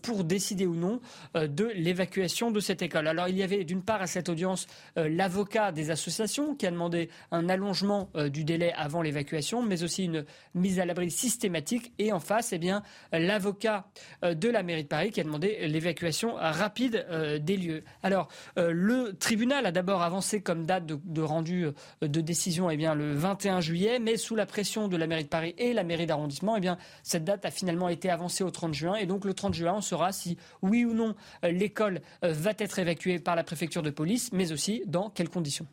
pour 0.01 0.23
décider 0.23 0.65
ou 0.65 0.75
non 0.75 0.99
de 1.33 1.71
l'évacuation 1.75 2.51
de 2.51 2.59
cette 2.59 2.81
école. 2.81 3.07
Alors 3.07 3.27
il 3.27 3.37
y 3.37 3.43
avait 3.43 3.63
d'une 3.63 3.81
part 3.81 4.01
à 4.01 4.07
cette 4.07 4.29
audience 4.29 4.67
l'avocat 4.95 5.71
des 5.71 5.91
associations 5.91 6.55
qui 6.55 6.67
a 6.67 6.71
demandé 6.71 7.09
un 7.31 7.49
allongement 7.49 8.09
du 8.31 8.43
délai 8.43 8.73
avant 8.73 9.01
l'évacuation, 9.01 9.61
mais 9.61 9.83
aussi 9.83 10.05
une 10.05 10.25
mise 10.53 10.79
à 10.79 10.85
l'abri 10.85 11.09
systématique 11.09 11.93
et 11.99 12.11
en 12.11 12.19
face, 12.19 12.53
eh 12.53 12.59
bien, 12.59 12.83
l'avocat 13.11 13.85
de 14.21 14.49
la 14.49 14.63
mairie 14.63 14.83
de 14.83 14.89
Paris 14.89 15.11
qui 15.11 15.21
a 15.21 15.23
demandé 15.23 15.67
l'évacuation 15.67 16.35
rapide 16.35 17.05
des 17.41 17.57
lieux. 17.57 17.83
Alors, 18.03 18.27
le 18.57 19.13
tribunal 19.13 19.65
a 19.65 19.71
d'abord 19.71 20.01
avancé 20.01 20.41
comme 20.41 20.65
date 20.65 20.85
de, 20.85 21.21
rendu 21.21 21.65
euh, 21.65 22.07
de 22.07 22.21
décision 22.21 22.69
eh 22.69 22.77
bien, 22.77 22.95
le 22.95 23.13
21 23.13 23.61
juillet, 23.61 23.99
mais 23.99 24.17
sous 24.17 24.35
la 24.35 24.45
pression 24.45 24.87
de 24.87 24.97
la 24.97 25.07
mairie 25.07 25.23
de 25.23 25.29
Paris 25.29 25.55
et 25.57 25.73
la 25.73 25.83
mairie 25.83 26.05
d'arrondissement, 26.05 26.57
eh 26.57 26.69
cette 27.03 27.23
date 27.23 27.45
a 27.45 27.51
finalement 27.51 27.89
été 27.89 28.09
avancée 28.09 28.43
au 28.43 28.51
30 28.51 28.73
juin. 28.73 28.95
Et 28.95 29.05
donc 29.05 29.25
le 29.25 29.33
30 29.33 29.53
juin, 29.53 29.73
on 29.77 29.81
saura 29.81 30.11
si 30.11 30.37
oui 30.61 30.85
ou 30.85 30.93
non 30.93 31.15
euh, 31.43 31.51
l'école 31.51 32.01
euh, 32.23 32.33
va 32.33 32.51
être 32.57 32.79
évacuée 32.79 33.19
par 33.19 33.35
la 33.35 33.43
préfecture 33.43 33.81
de 33.81 33.89
police, 33.89 34.31
mais 34.33 34.51
aussi 34.51 34.83
dans 34.85 35.09
quelles 35.09 35.29
conditions. 35.29 35.67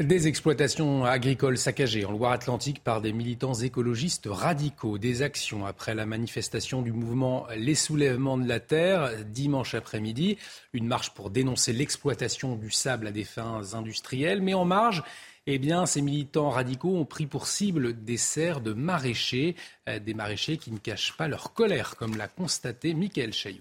Des 0.00 0.28
exploitations 0.28 1.04
agricoles 1.04 1.58
saccagées 1.58 2.06
en 2.06 2.12
Loire-Atlantique 2.12 2.82
par 2.82 3.02
des 3.02 3.12
militants 3.12 3.52
écologistes 3.52 4.28
radicaux. 4.30 4.96
Des 4.96 5.20
actions 5.20 5.66
après 5.66 5.94
la 5.94 6.06
manifestation 6.06 6.80
du 6.80 6.90
mouvement 6.90 7.46
Les 7.54 7.74
Soulèvements 7.74 8.38
de 8.38 8.48
la 8.48 8.60
Terre 8.60 9.10
dimanche 9.26 9.74
après-midi. 9.74 10.38
Une 10.72 10.86
marche 10.86 11.10
pour 11.10 11.28
dénoncer 11.28 11.74
l'exploitation 11.74 12.56
du 12.56 12.70
sable 12.70 13.08
à 13.08 13.10
des 13.10 13.24
fins 13.24 13.74
industrielles. 13.74 14.40
Mais 14.40 14.54
en 14.54 14.64
marge, 14.64 15.02
eh 15.46 15.58
bien, 15.58 15.84
ces 15.84 16.00
militants 16.00 16.48
radicaux 16.48 16.96
ont 16.96 17.04
pris 17.04 17.26
pour 17.26 17.46
cible 17.46 18.02
des 18.02 18.16
serres 18.16 18.62
de 18.62 18.72
maraîchers. 18.72 19.54
Euh, 19.86 19.98
des 19.98 20.14
maraîchers 20.14 20.56
qui 20.56 20.72
ne 20.72 20.78
cachent 20.78 21.14
pas 21.18 21.28
leur 21.28 21.52
colère, 21.52 21.96
comme 21.96 22.16
l'a 22.16 22.28
constaté 22.28 22.94
Michael 22.94 23.34
Chailloux. 23.34 23.60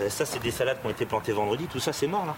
Euh, 0.00 0.10
ça, 0.10 0.26
c'est 0.26 0.42
des 0.42 0.50
salades 0.50 0.82
qui 0.82 0.86
ont 0.86 0.90
été 0.90 1.06
plantées 1.06 1.32
vendredi. 1.32 1.64
Tout 1.66 1.80
ça, 1.80 1.94
c'est 1.94 2.08
mort, 2.08 2.26
là. 2.26 2.36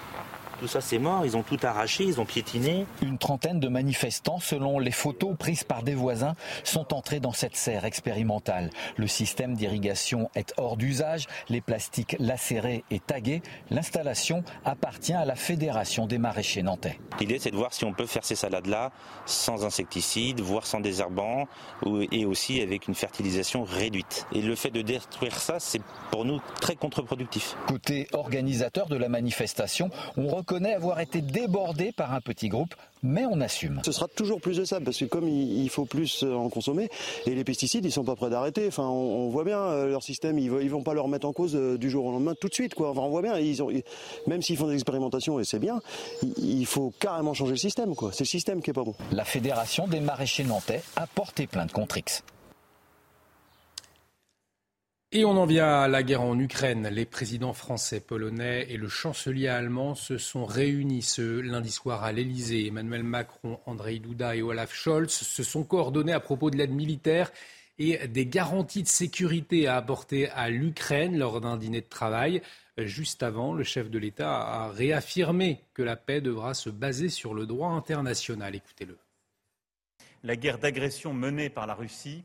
Tout 0.58 0.68
ça, 0.68 0.80
c'est 0.80 0.98
mort. 0.98 1.26
Ils 1.26 1.36
ont 1.36 1.42
tout 1.42 1.58
arraché, 1.62 2.04
ils 2.04 2.20
ont 2.20 2.24
piétiné. 2.24 2.86
Une 3.02 3.18
trentaine 3.18 3.60
de 3.60 3.68
manifestants, 3.68 4.40
selon 4.40 4.78
les 4.78 4.90
photos 4.90 5.36
prises 5.38 5.64
par 5.64 5.82
des 5.82 5.94
voisins, 5.94 6.34
sont 6.64 6.94
entrés 6.94 7.20
dans 7.20 7.32
cette 7.32 7.56
serre 7.56 7.84
expérimentale. 7.84 8.70
Le 8.96 9.06
système 9.06 9.54
d'irrigation 9.54 10.30
est 10.34 10.54
hors 10.56 10.76
d'usage, 10.76 11.26
les 11.48 11.60
plastiques 11.60 12.16
lacérés 12.18 12.84
et 12.90 13.00
tagués. 13.00 13.42
L'installation 13.70 14.44
appartient 14.64 15.12
à 15.12 15.24
la 15.24 15.36
Fédération 15.36 16.06
des 16.06 16.18
maraîchers 16.18 16.62
nantais. 16.62 16.98
L'idée, 17.20 17.38
c'est 17.38 17.50
de 17.50 17.56
voir 17.56 17.74
si 17.74 17.84
on 17.84 17.92
peut 17.92 18.06
faire 18.06 18.24
ces 18.24 18.34
salades-là 18.34 18.92
sans 19.26 19.64
insecticides, 19.64 20.40
voire 20.40 20.66
sans 20.66 20.80
désherbants, 20.80 21.46
et 22.12 22.24
aussi 22.24 22.62
avec 22.62 22.88
une 22.88 22.94
fertilisation 22.94 23.64
réduite. 23.64 24.26
Et 24.32 24.40
le 24.40 24.54
fait 24.54 24.70
de 24.70 24.82
détruire 24.82 25.38
ça, 25.38 25.60
c'est 25.60 25.82
pour 26.10 26.24
nous 26.24 26.40
très 26.60 26.76
contre-productif. 26.76 27.56
Côté 27.66 28.08
organisateur 28.12 28.86
de 28.86 28.96
la 28.96 29.08
manifestation, 29.08 29.90
on 30.16 30.26
connaît 30.46 30.74
avoir 30.74 31.00
été 31.00 31.20
débordé 31.20 31.92
par 31.92 32.14
un 32.14 32.20
petit 32.20 32.48
groupe, 32.48 32.74
mais 33.02 33.26
on 33.26 33.40
assume. 33.40 33.80
Ce 33.84 33.92
sera 33.92 34.08
toujours 34.08 34.40
plus 34.40 34.56
de 34.56 34.64
sable 34.64 34.84
parce 34.84 34.98
que 34.98 35.04
comme 35.04 35.28
il 35.28 35.68
faut 35.68 35.84
plus 35.84 36.22
euh, 36.22 36.32
en 36.34 36.48
consommer, 36.48 36.88
et 37.26 37.34
les 37.34 37.44
pesticides, 37.44 37.84
ils 37.84 37.92
sont 37.92 38.04
pas 38.04 38.16
prêts 38.16 38.30
d'arrêter. 38.30 38.66
Enfin, 38.68 38.84
on, 38.84 39.28
voit 39.28 39.44
bien 39.44 39.58
euh, 39.58 39.88
leur 39.88 40.02
système, 40.02 40.38
ils, 40.38 40.50
vont 40.50 40.82
pas 40.82 40.94
leur 40.94 41.08
mettre 41.08 41.26
en 41.26 41.32
cause 41.32 41.54
euh, 41.54 41.76
du 41.76 41.90
jour 41.90 42.06
au 42.06 42.12
lendemain 42.12 42.34
tout 42.40 42.48
de 42.48 42.54
suite. 42.54 42.74
Quoi. 42.74 42.90
Enfin, 42.90 43.02
on 43.02 43.10
voit 43.10 43.22
bien, 43.22 43.38
ils 43.38 43.62
ont, 43.62 43.70
même 44.26 44.42
s'ils 44.42 44.56
font 44.56 44.68
des 44.68 44.74
expérimentations 44.74 45.38
et 45.40 45.44
c'est 45.44 45.58
bien, 45.58 45.80
il 46.38 46.66
faut 46.66 46.92
carrément 46.98 47.34
changer 47.34 47.52
le 47.52 47.58
système. 47.58 47.92
C'est 48.12 48.20
le 48.20 48.26
système 48.26 48.62
qui 48.62 48.70
est 48.70 48.74
pas 48.74 48.84
bon. 48.84 48.94
La 49.12 49.24
fédération 49.24 49.86
des 49.86 50.00
maraîchers 50.00 50.44
nantais 50.44 50.82
a 50.96 51.06
porté 51.06 51.46
plainte 51.46 51.72
contre 51.72 51.98
X. 51.98 52.22
Et 55.16 55.24
on 55.24 55.38
en 55.38 55.46
vient 55.46 55.80
à 55.80 55.88
la 55.88 56.02
guerre 56.02 56.20
en 56.20 56.38
Ukraine. 56.38 56.88
Les 56.88 57.06
présidents 57.06 57.54
français, 57.54 58.00
polonais 58.00 58.66
et 58.68 58.76
le 58.76 58.86
chancelier 58.86 59.48
allemand 59.48 59.94
se 59.94 60.18
sont 60.18 60.44
réunis 60.44 61.00
ce 61.00 61.40
lundi 61.40 61.70
soir 61.70 62.04
à 62.04 62.12
l'Elysée. 62.12 62.66
Emmanuel 62.66 63.02
Macron, 63.02 63.58
André 63.64 63.98
Duda 63.98 64.36
et 64.36 64.42
Olaf 64.42 64.74
Scholz 64.74 65.08
se 65.08 65.42
sont 65.42 65.64
coordonnés 65.64 66.12
à 66.12 66.20
propos 66.20 66.50
de 66.50 66.58
l'aide 66.58 66.74
militaire 66.74 67.32
et 67.78 68.08
des 68.08 68.26
garanties 68.26 68.82
de 68.82 68.88
sécurité 68.88 69.66
à 69.66 69.76
apporter 69.76 70.28
à 70.28 70.50
l'Ukraine 70.50 71.16
lors 71.16 71.40
d'un 71.40 71.56
dîner 71.56 71.80
de 71.80 71.88
travail. 71.88 72.42
Juste 72.76 73.22
avant, 73.22 73.54
le 73.54 73.64
chef 73.64 73.88
de 73.88 73.98
l'État 73.98 74.36
a 74.36 74.68
réaffirmé 74.68 75.62
que 75.72 75.82
la 75.82 75.96
paix 75.96 76.20
devra 76.20 76.52
se 76.52 76.68
baser 76.68 77.08
sur 77.08 77.32
le 77.32 77.46
droit 77.46 77.70
international. 77.70 78.54
Écoutez-le. 78.54 78.98
La 80.24 80.36
guerre 80.36 80.58
d'agression 80.58 81.14
menée 81.14 81.48
par 81.48 81.66
la 81.66 81.72
Russie 81.72 82.22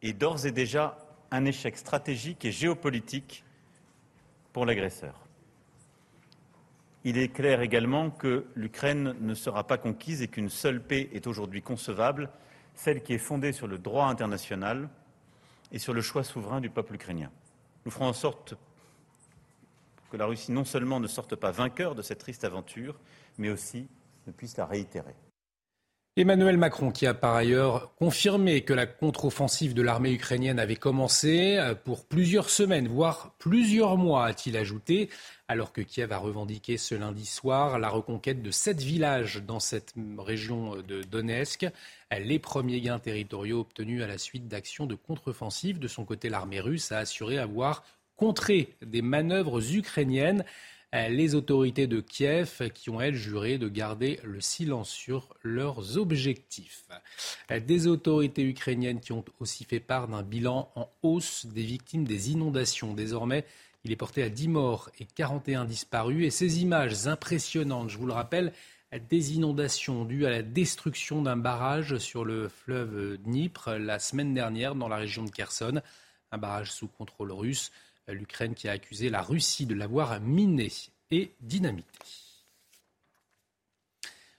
est 0.00 0.12
d'ores 0.12 0.46
et 0.46 0.52
déjà 0.52 0.96
un 1.30 1.44
échec 1.44 1.76
stratégique 1.76 2.44
et 2.44 2.52
géopolitique 2.52 3.44
pour 4.52 4.66
l'agresseur. 4.66 5.14
Il 7.04 7.16
est 7.16 7.28
clair 7.28 7.60
également 7.60 8.10
que 8.10 8.46
l'Ukraine 8.54 9.14
ne 9.20 9.34
sera 9.34 9.66
pas 9.66 9.78
conquise 9.78 10.20
et 10.22 10.28
qu'une 10.28 10.50
seule 10.50 10.82
paix 10.82 11.08
est 11.12 11.26
aujourd'hui 11.26 11.62
concevable, 11.62 12.30
celle 12.74 13.02
qui 13.02 13.14
est 13.14 13.18
fondée 13.18 13.52
sur 13.52 13.66
le 13.66 13.78
droit 13.78 14.06
international 14.06 14.88
et 15.72 15.78
sur 15.78 15.94
le 15.94 16.00
choix 16.00 16.24
souverain 16.24 16.60
du 16.60 16.70
peuple 16.70 16.94
ukrainien. 16.94 17.30
Nous 17.84 17.90
ferons 17.90 18.06
en 18.06 18.12
sorte 18.12 18.54
que 20.10 20.16
la 20.16 20.26
Russie 20.26 20.52
non 20.52 20.64
seulement 20.64 21.00
ne 21.00 21.06
sorte 21.06 21.36
pas 21.36 21.50
vainqueur 21.50 21.94
de 21.94 22.02
cette 22.02 22.18
triste 22.18 22.44
aventure, 22.44 22.98
mais 23.36 23.50
aussi 23.50 23.88
ne 24.26 24.32
puisse 24.32 24.56
la 24.56 24.66
réitérer. 24.66 25.14
Emmanuel 26.18 26.56
Macron 26.56 26.90
qui 26.90 27.06
a 27.06 27.14
par 27.14 27.36
ailleurs 27.36 27.94
confirmé 27.94 28.62
que 28.62 28.72
la 28.72 28.86
contre-offensive 28.86 29.72
de 29.72 29.82
l'armée 29.82 30.10
ukrainienne 30.10 30.58
avait 30.58 30.74
commencé 30.74 31.58
euh, 31.58 31.76
pour 31.76 32.06
plusieurs 32.06 32.50
semaines, 32.50 32.88
voire 32.88 33.36
plusieurs 33.38 33.96
mois, 33.96 34.26
a-t-il 34.26 34.56
ajouté, 34.56 35.10
alors 35.46 35.72
que 35.72 35.80
Kiev 35.80 36.10
a 36.10 36.18
revendiqué 36.18 36.76
ce 36.76 36.96
lundi 36.96 37.24
soir 37.24 37.78
la 37.78 37.88
reconquête 37.88 38.42
de 38.42 38.50
sept 38.50 38.80
villages 38.80 39.40
dans 39.46 39.60
cette 39.60 39.94
région 40.18 40.82
de 40.82 41.02
Donetsk, 41.02 41.68
les 42.10 42.40
premiers 42.40 42.80
gains 42.80 42.98
territoriaux 42.98 43.60
obtenus 43.60 44.02
à 44.02 44.08
la 44.08 44.18
suite 44.18 44.48
d'actions 44.48 44.86
de 44.86 44.96
contre-offensive. 44.96 45.78
De 45.78 45.86
son 45.86 46.04
côté, 46.04 46.30
l'armée 46.30 46.58
russe 46.58 46.90
a 46.90 46.98
assuré 46.98 47.38
avoir 47.38 47.84
contré 48.16 48.74
des 48.84 49.02
manœuvres 49.02 49.72
ukrainiennes 49.72 50.44
les 50.92 51.34
autorités 51.34 51.86
de 51.86 52.00
Kiev 52.00 52.70
qui 52.72 52.90
ont, 52.90 53.00
elles, 53.00 53.14
juré 53.14 53.58
de 53.58 53.68
garder 53.68 54.20
le 54.24 54.40
silence 54.40 54.90
sur 54.90 55.34
leurs 55.42 55.98
objectifs. 55.98 56.84
Des 57.50 57.86
autorités 57.86 58.42
ukrainiennes 58.42 59.00
qui 59.00 59.12
ont 59.12 59.24
aussi 59.38 59.64
fait 59.64 59.80
part 59.80 60.08
d'un 60.08 60.22
bilan 60.22 60.70
en 60.76 60.88
hausse 61.02 61.46
des 61.46 61.62
victimes 61.62 62.04
des 62.04 62.30
inondations. 62.30 62.94
Désormais, 62.94 63.44
il 63.84 63.92
est 63.92 63.96
porté 63.96 64.22
à 64.22 64.30
10 64.30 64.48
morts 64.48 64.90
et 64.98 65.04
41 65.04 65.64
disparus. 65.64 66.26
Et 66.26 66.30
ces 66.30 66.62
images 66.62 67.06
impressionnantes, 67.06 67.90
je 67.90 67.98
vous 67.98 68.06
le 68.06 68.12
rappelle, 68.12 68.52
des 69.10 69.34
inondations 69.34 70.04
dues 70.04 70.24
à 70.24 70.30
la 70.30 70.42
destruction 70.42 71.20
d'un 71.20 71.36
barrage 71.36 71.98
sur 71.98 72.24
le 72.24 72.48
fleuve 72.48 73.18
Dnipre 73.18 73.72
la 73.72 73.98
semaine 73.98 74.32
dernière 74.32 74.74
dans 74.74 74.88
la 74.88 74.96
région 74.96 75.24
de 75.24 75.30
Kherson, 75.30 75.82
un 76.32 76.38
barrage 76.38 76.72
sous 76.72 76.88
contrôle 76.88 77.32
russe. 77.32 77.70
L'Ukraine 78.08 78.54
qui 78.54 78.68
a 78.68 78.72
accusé 78.72 79.10
la 79.10 79.22
Russie 79.22 79.66
de 79.66 79.74
l'avoir 79.74 80.20
miné 80.20 80.72
et 81.10 81.30
dynamité. 81.40 81.88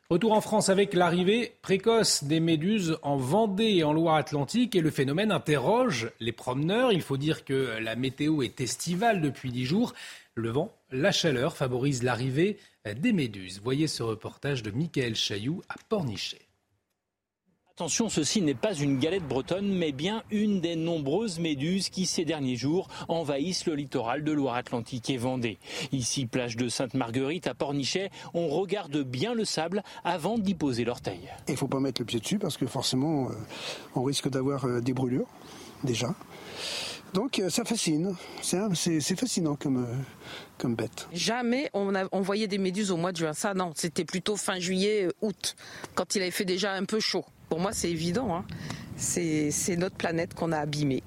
Retour 0.09 0.33
en 0.33 0.41
France 0.41 0.69
avec 0.69 0.95
l'arrivée 0.95 1.53
précoce 1.61 2.23
des 2.23 2.39
méduses 2.39 2.97
en 3.03 3.17
Vendée 3.17 3.75
et 3.75 3.83
en 3.83 3.93
Loire-Atlantique 3.93 4.75
et 4.75 4.81
le 4.81 4.89
phénomène 4.89 5.31
interroge 5.31 6.11
les 6.19 6.31
promeneurs. 6.31 6.91
Il 6.91 7.03
faut 7.03 7.17
dire 7.17 7.45
que 7.45 7.77
la 7.79 7.95
météo 7.95 8.41
est 8.41 8.59
estivale 8.59 9.21
depuis 9.21 9.51
dix 9.51 9.65
jours. 9.65 9.93
Le 10.33 10.49
vent, 10.49 10.75
la 10.89 11.11
chaleur 11.11 11.55
favorisent 11.55 12.01
l'arrivée 12.01 12.57
des 12.85 13.13
méduses. 13.13 13.61
Voyez 13.63 13.85
ce 13.85 14.01
reportage 14.01 14.63
de 14.63 14.71
Michael 14.71 15.13
Chailloux 15.15 15.61
à 15.69 15.75
Pornichet. 15.89 16.48
Attention, 17.79 18.09
ceci 18.09 18.41
n'est 18.41 18.55
pas 18.55 18.73
une 18.73 18.99
galette 18.99 19.25
bretonne, 19.25 19.69
mais 19.69 19.93
bien 19.93 20.23
une 20.31 20.59
des 20.59 20.75
nombreuses 20.75 21.39
méduses 21.39 21.87
qui, 21.87 22.05
ces 22.05 22.25
derniers 22.25 22.57
jours, 22.57 22.89
envahissent 23.07 23.65
le 23.67 23.73
littoral 23.73 24.25
de 24.25 24.33
Loire-Atlantique 24.33 25.09
et 25.09 25.15
Vendée. 25.15 25.59
Ici, 25.93 26.25
plage 26.25 26.57
de 26.57 26.67
Sainte-Marguerite 26.67 27.47
à 27.47 27.53
Pornichet, 27.53 28.09
on 28.33 28.49
regarde 28.49 29.01
bien 29.03 29.33
le 29.33 29.45
sable 29.45 29.81
avant 30.03 30.37
d'y 30.37 30.55
poser 30.55 30.83
l'orteil. 30.83 31.21
Il 31.47 31.53
ne 31.53 31.55
faut 31.57 31.69
pas 31.69 31.79
mettre 31.79 32.01
le 32.01 32.05
pied 32.05 32.19
dessus 32.19 32.37
parce 32.37 32.57
que 32.57 32.65
forcément, 32.65 33.29
euh, 33.29 33.33
on 33.95 34.03
risque 34.03 34.27
d'avoir 34.27 34.65
euh, 34.65 34.81
des 34.81 34.91
brûlures, 34.91 35.29
déjà. 35.85 36.13
Donc 37.13 37.39
euh, 37.39 37.49
ça 37.49 37.63
fascine, 37.63 38.13
c'est 38.41 39.15
fascinant 39.17 39.55
comme, 39.55 39.87
comme 40.57 40.75
bête. 40.75 41.07
Jamais 41.13 41.69
on, 41.73 41.95
a, 41.95 42.09
on 42.11 42.19
voyait 42.19 42.47
des 42.47 42.57
méduses 42.57 42.91
au 42.91 42.97
mois 42.97 43.13
de 43.13 43.17
juin, 43.17 43.31
ça 43.31 43.53
non, 43.53 43.71
c'était 43.73 44.03
plutôt 44.03 44.35
fin 44.35 44.59
juillet, 44.59 45.07
août, 45.21 45.55
quand 45.95 46.15
il 46.15 46.21
avait 46.23 46.31
fait 46.31 46.43
déjà 46.43 46.73
un 46.73 46.83
peu 46.83 46.99
chaud. 46.99 47.23
Pour 47.49 47.59
moi, 47.59 47.71
c'est 47.73 47.89
évident. 47.89 48.35
Hein. 48.35 48.45
C'est 48.95 49.75
notre 49.77 49.95
planète 49.95 50.33
qu'on 50.33 50.51
a 50.51 50.59
abîmée. 50.59 51.03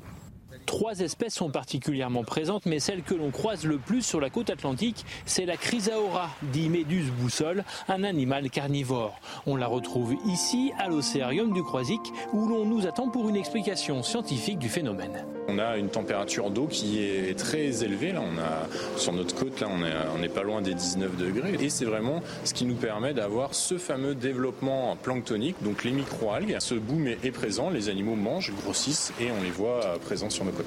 Trois 0.73 1.01
espèces 1.01 1.35
sont 1.35 1.51
particulièrement 1.51 2.25
présentes, 2.25 2.65
mais 2.65 2.81
celle 2.81 3.03
que 3.03 3.13
l'on 3.13 3.31
croise 3.31 3.67
le 3.67 3.77
plus 3.77 4.01
sur 4.01 4.21
la 4.21 4.31
côte 4.31 4.49
atlantique, 4.49 5.05
c'est 5.27 5.45
la 5.45 5.59
chrysaora, 5.59 6.31
dit 6.45 6.71
méduse 6.71 7.11
boussole, 7.11 7.63
un 7.89 8.03
animal 8.05 8.49
carnivore. 8.49 9.21
On 9.45 9.57
la 9.57 9.67
retrouve 9.67 10.17
ici, 10.25 10.73
à 10.79 10.89
l'océarium 10.89 11.53
du 11.53 11.63
Croisic, 11.63 12.01
où 12.33 12.49
l'on 12.49 12.65
nous 12.65 12.87
attend 12.87 13.11
pour 13.11 13.29
une 13.29 13.37
explication 13.37 14.03
scientifique 14.03 14.59
du 14.59 14.71
phénomène. 14.71 15.27
On 15.49 15.59
a 15.59 15.77
une 15.77 15.91
température 15.91 16.51
d'eau 16.51 16.69
qui 16.69 17.01
est 17.01 17.37
très 17.37 17.85
élevée. 17.85 18.13
Là, 18.13 18.23
on 18.23 18.39
a, 18.39 18.99
sur 18.99 19.13
notre 19.13 19.35
côte, 19.35 19.61
là, 19.61 19.69
on 20.15 20.19
n'est 20.21 20.29
pas 20.31 20.43
loin 20.43 20.63
des 20.63 20.73
19 20.73 21.17
degrés. 21.19 21.57
Et 21.61 21.69
c'est 21.69 21.85
vraiment 21.85 22.23
ce 22.45 22.55
qui 22.55 22.65
nous 22.65 22.77
permet 22.77 23.13
d'avoir 23.13 23.53
ce 23.53 23.77
fameux 23.77 24.15
développement 24.15 24.97
planctonique, 24.97 25.57
donc 25.63 25.85
les 25.85 25.91
microalgues. 25.91 26.57
Ce 26.61 26.75
boom 26.75 27.09
est 27.09 27.33
présent, 27.33 27.69
les 27.69 27.91
animaux 27.91 28.15
mangent, 28.15 28.55
grossissent 28.55 29.13
et 29.21 29.31
on 29.31 29.43
les 29.43 29.51
voit 29.51 29.99
présents 30.01 30.31
sur 30.31 30.47
nos 30.47 30.53
côtes. 30.53 30.62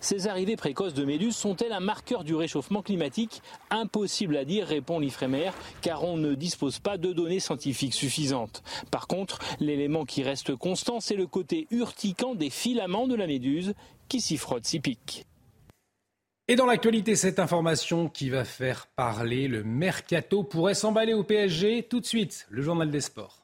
Ces 0.00 0.28
arrivées 0.28 0.56
précoces 0.56 0.94
de 0.94 1.04
méduses 1.04 1.36
sont-elles 1.36 1.72
un 1.72 1.80
marqueur 1.80 2.22
du 2.22 2.34
réchauffement 2.34 2.82
climatique 2.82 3.42
Impossible 3.70 4.36
à 4.36 4.44
dire, 4.44 4.66
répond 4.66 5.00
l'IFREMER, 5.00 5.50
car 5.82 6.04
on 6.04 6.16
ne 6.16 6.34
dispose 6.34 6.78
pas 6.78 6.98
de 6.98 7.12
données 7.12 7.40
scientifiques 7.40 7.94
suffisantes. 7.94 8.62
Par 8.90 9.08
contre, 9.08 9.40
l'élément 9.58 10.04
qui 10.04 10.22
reste 10.22 10.54
constant, 10.54 11.00
c'est 11.00 11.16
le 11.16 11.26
côté 11.26 11.66
urticant 11.70 12.34
des 12.34 12.50
filaments 12.50 13.08
de 13.08 13.16
la 13.16 13.26
méduse 13.26 13.74
qui 14.08 14.20
s'y 14.20 14.36
frotte, 14.36 14.66
s'y 14.66 14.80
pique. 14.80 15.26
Et 16.50 16.56
dans 16.56 16.64
l'actualité, 16.64 17.14
cette 17.14 17.40
information 17.40 18.08
qui 18.08 18.30
va 18.30 18.44
faire 18.44 18.86
parler, 18.96 19.48
le 19.48 19.64
mercato 19.64 20.44
pourrait 20.44 20.74
s'emballer 20.74 21.12
au 21.12 21.22
PSG 21.22 21.82
tout 21.82 22.00
de 22.00 22.06
suite, 22.06 22.46
le 22.48 22.62
journal 22.62 22.90
des 22.90 23.02
sports. 23.02 23.37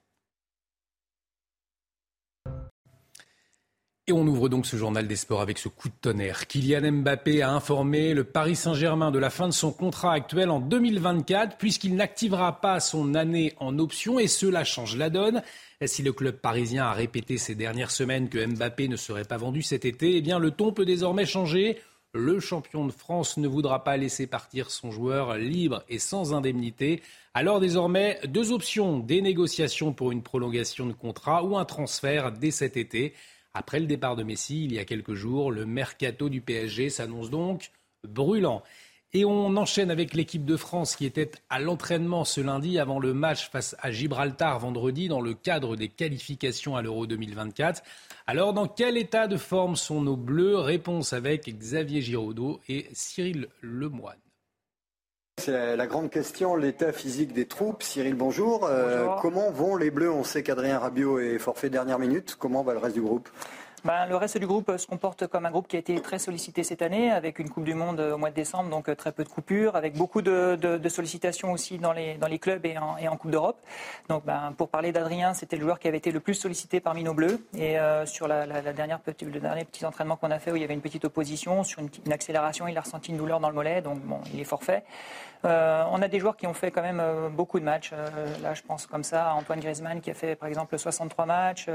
Et 4.07 4.13
on 4.13 4.27
ouvre 4.27 4.51
donc 4.51 4.67
ce 4.67 4.77
journal 4.77 5.09
des 5.09 5.17
sports 5.17 5.41
avec 5.41 5.57
ce 5.57 5.69
coup 5.69 5.89
de 5.89 5.95
tonnerre. 5.99 6.47
Kylian 6.47 6.93
Mbappé 6.93 7.41
a 7.41 7.51
informé 7.51 8.13
le 8.13 8.23
Paris 8.23 8.55
Saint-Germain 8.55 9.11
de 9.11 9.19
la 9.19 9.31
fin 9.31 9.49
de 9.49 9.55
son 9.55 9.73
contrat 9.73 10.13
actuel 10.13 10.51
en 10.51 10.61
2024 10.61 11.57
puisqu'il 11.57 11.95
n'activera 11.95 12.61
pas 12.61 12.81
son 12.81 13.15
année 13.15 13.55
en 13.61 13.79
option 13.79 14.19
et 14.19 14.29
cela 14.29 14.63
change 14.63 14.99
la 14.99 15.09
donne. 15.09 15.43
Si 15.87 16.03
le 16.03 16.13
club 16.13 16.37
parisien 16.37 16.85
a 16.85 16.93
répété 16.93 17.39
ces 17.39 17.55
dernières 17.55 17.91
semaines 17.91 18.29
que 18.29 18.45
Mbappé 18.45 18.89
ne 18.89 18.97
serait 18.97 19.25
pas 19.25 19.39
vendu 19.39 19.63
cet 19.63 19.87
été, 19.87 20.19
eh 20.19 20.21
bien 20.21 20.39
le 20.39 20.51
ton 20.51 20.71
peut 20.71 20.85
désormais 20.85 21.25
changer. 21.25 21.79
Le 22.13 22.41
champion 22.41 22.87
de 22.87 22.93
France 22.93 23.39
ne 23.39 23.49
voudra 23.49 23.85
pas 23.85 23.97
laisser 23.97 24.27
partir 24.27 24.71
son 24.71 24.91
joueur 24.91 25.39
libre 25.39 25.83
et 25.89 25.99
sans 25.99 26.35
indemnité. 26.35 27.03
Alors 27.33 27.59
désormais, 27.59 28.21
deux 28.29 28.53
options, 28.53 28.99
des 28.99 29.23
négociations 29.23 29.95
pour 29.95 30.13
une 30.13 30.23
prolongation 30.23 30.85
de 30.85 30.93
contrat 30.93 31.43
ou 31.43 31.57
un 31.57 31.65
transfert 31.65 32.33
dès 32.33 32.51
cet 32.51 32.77
été. 32.77 33.15
Après 33.55 33.79
le 33.79 33.87
départ 33.87 34.17
de 34.17 34.25
Messi, 34.25 34.65
il 34.65 34.73
y 34.75 34.81
a 34.81 34.85
quelques 34.85 35.15
jours, 35.15 35.53
le 35.53 35.65
mercato 35.65 36.29
du 36.29 36.41
PSG 36.41 36.91
s'annonce 36.91 37.31
donc 37.31 37.71
brûlant. 38.03 38.63
Et 39.13 39.25
on 39.25 39.57
enchaîne 39.57 39.93
avec 39.93 40.13
l'équipe 40.13 40.45
de 40.45 40.57
France 40.57 40.97
qui 40.97 41.07
était 41.07 41.31
à 41.49 41.61
l'entraînement 41.61 42.25
ce 42.25 42.41
lundi 42.41 42.81
avant 42.81 42.99
le 42.99 43.15
match 43.15 43.49
face 43.49 43.77
à 43.79 43.93
Gibraltar 43.93 44.59
vendredi 44.59 45.07
dans 45.07 45.21
le 45.21 45.35
cadre 45.35 45.77
des 45.77 45.87
qualifications 45.87 46.75
à 46.75 46.83
l'Euro 46.83 47.07
2024. 47.07 47.85
Alors 48.27 48.55
dans 48.55 48.67
quel 48.67 48.97
état 48.97 49.29
de 49.29 49.37
forme 49.37 49.77
sont 49.77 50.03
nos 50.03 50.17
Bleus? 50.17 50.59
Réponse 50.59 51.13
avec 51.13 51.49
Xavier 51.49 52.01
Giraudot 52.01 52.61
et 52.69 52.89
Cyril 52.93 53.47
Lemoine. 53.61 54.19
C'est 55.37 55.77
la, 55.77 55.87
grande 55.87 56.11
question, 56.11 56.55
l'état 56.55 56.93
physique 56.93 57.33
des 57.33 57.47
troupes. 57.47 57.83
Cyril, 57.83 58.15
bonjour. 58.15 58.65
Euh, 58.65 59.09
comment 59.21 59.51
vont 59.51 59.77
les 59.77 59.91
Bleus? 59.91 60.11
On 60.11 60.23
sait 60.23 60.43
qu'Adrien 60.45 60.79
Rabiot 60.79 61.19
est 61.19 61.39
forfait 61.39 61.71
dernière 61.71 61.99
minute. 61.99 62.37
Comment 62.39 62.63
va 62.63 62.73
le 62.73 62.79
reste 62.79 62.95
du 62.95 63.03
groupe? 63.03 63.29
Ben, 63.85 64.07
le 64.07 64.17
reste 64.17 64.39
du 64.39 64.47
groupe 64.47 64.77
se 64.77 64.87
comporte 64.87 65.27
comme 65.27 65.45
un 65.45 65.51
groupe 65.51 65.69
qui 65.69 65.77
a 65.77 65.79
été 65.79 66.01
très 66.01 66.19
sollicité 66.19 66.65
cette 66.65 66.81
année, 66.81 67.11
avec 67.11 67.39
une 67.39 67.51
Coupe 67.51 67.65
du 67.65 67.75
Monde 67.75 68.01
au 68.01 68.17
mois 68.17 68.31
de 68.31 68.35
décembre, 68.35 68.71
donc 68.71 68.89
euh, 68.89 68.95
très 68.95 69.13
peu 69.13 69.25
de 69.25 69.29
coupures, 69.29 69.77
avec 69.77 69.95
beaucoup 69.95 70.23
de, 70.23 70.59
sollicitations 70.89 71.53
aussi 71.53 71.79
dans 71.79 71.93
les, 71.93 72.39
clubs 72.39 72.65
et 72.65 72.79
en, 72.79 73.17
Coupe 73.17 73.31
d'Europe. 73.31 73.59
Donc, 74.09 74.25
ben, 74.25 74.55
pour 74.57 74.69
parler 74.69 74.93
d'Adrien, 74.93 75.35
c'était 75.35 75.57
le 75.57 75.63
joueur 75.63 75.79
qui 75.79 75.89
avait 75.89 75.99
été 75.99 76.13
le 76.13 76.21
plus 76.21 76.35
sollicité 76.35 76.81
parmi 76.81 77.05
nos 77.05 77.15
bleus. 77.15 77.47
Et 77.57 77.79
euh, 77.79 78.07
sur 78.07 78.27
la, 78.27 78.47
dernière 78.73 79.01
le 79.21 79.41
dernier 79.41 79.65
petit 79.65 79.85
entraînement 79.85 80.17
qu'on 80.17 80.31
a 80.31 80.39
fait, 80.39 80.51
où 80.51 80.57
il 80.57 80.63
y 80.63 80.65
avait 80.65 80.75
une 80.75 80.81
petite 80.81 81.05
opposition, 81.05 81.63
sur 81.63 81.81
une, 81.81 82.13
accélération, 82.13 82.67
il 82.67 82.79
a 82.79 82.81
ressenti 82.81 83.11
une 83.11 83.19
douleur 83.19 83.41
dans 83.41 83.49
le 83.49 83.55
mollet, 83.55 83.83
donc 83.83 83.99
il 84.33 84.41
est 84.41 84.45
forfait. 84.45 84.85
Euh, 85.45 85.85
on 85.91 86.01
a 86.01 86.09
des 86.09 86.19
joueurs 86.19 86.37
qui 86.37 86.47
ont 86.47 86.55
fait 86.55 86.71
quand 86.71 86.83
même 86.83 87.01
euh, 87.01 87.29
beaucoup 87.29 87.61
de 87.61 87.65
matchs. 87.65 87.91
Euh, 87.93 88.07
là, 88.43 88.55
je 88.55 88.63
pense 88.63 88.87
comme 88.87 89.05
ça 89.05 89.31
à 89.31 89.35
Antoine 89.35 89.61
Griezmann 89.61 90.01
qui 90.01 90.11
a 90.11 90.15
fait 90.15 90.37
par 90.37 90.49
exemple 90.49 90.79
63 90.79 91.27
matchs, 91.27 91.69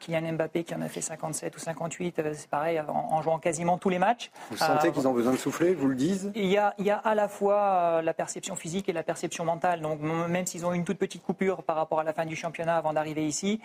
Kylian 0.00 0.32
Mbappé 0.32 0.64
qui 0.64 0.74
en 0.74 0.82
a 0.82 0.88
fait 0.88 1.00
57 1.00 1.56
ou 1.56 1.58
58. 1.58 2.22
c'est 2.34 2.48
pareil, 2.48 2.80
en, 2.80 3.20
jouant 3.22 3.38
quasiment 3.38 3.78
tous 3.78 3.88
les 3.88 3.98
matchs. 3.98 4.30
Vous 4.50 4.56
sentez 4.56 4.92
qu'ils 4.92 5.06
ont 5.06 5.12
besoin 5.12 5.32
de 5.32 5.36
souffler, 5.36 5.74
vous 5.74 5.88
le 5.88 5.94
dites 5.94 6.30
il 6.34 6.46
y, 6.46 6.58
a, 6.58 6.74
il 6.78 6.86
y 6.86 6.90
a 6.90 6.96
à 6.96 7.14
la 7.14 7.28
fois 7.28 8.02
la 8.02 8.14
perception 8.14 8.56
physique 8.56 8.88
et 8.88 8.92
la 8.92 9.02
perception 9.02 9.44
mentale. 9.44 9.80
Donc 9.80 10.00
même 10.00 10.46
s'ils 10.46 10.64
ont 10.66 10.72
une 10.72 10.84
toute 10.84 10.98
petite 10.98 11.22
coupure 11.22 11.62
par 11.62 11.76
rapport 11.76 12.00
à 12.00 12.04
la 12.04 12.12
fin 12.12 12.26
du 12.26 12.36
championnat 12.36 12.76
avant 12.76 12.92
d'arriver 12.92 13.26
ici, 13.26 13.60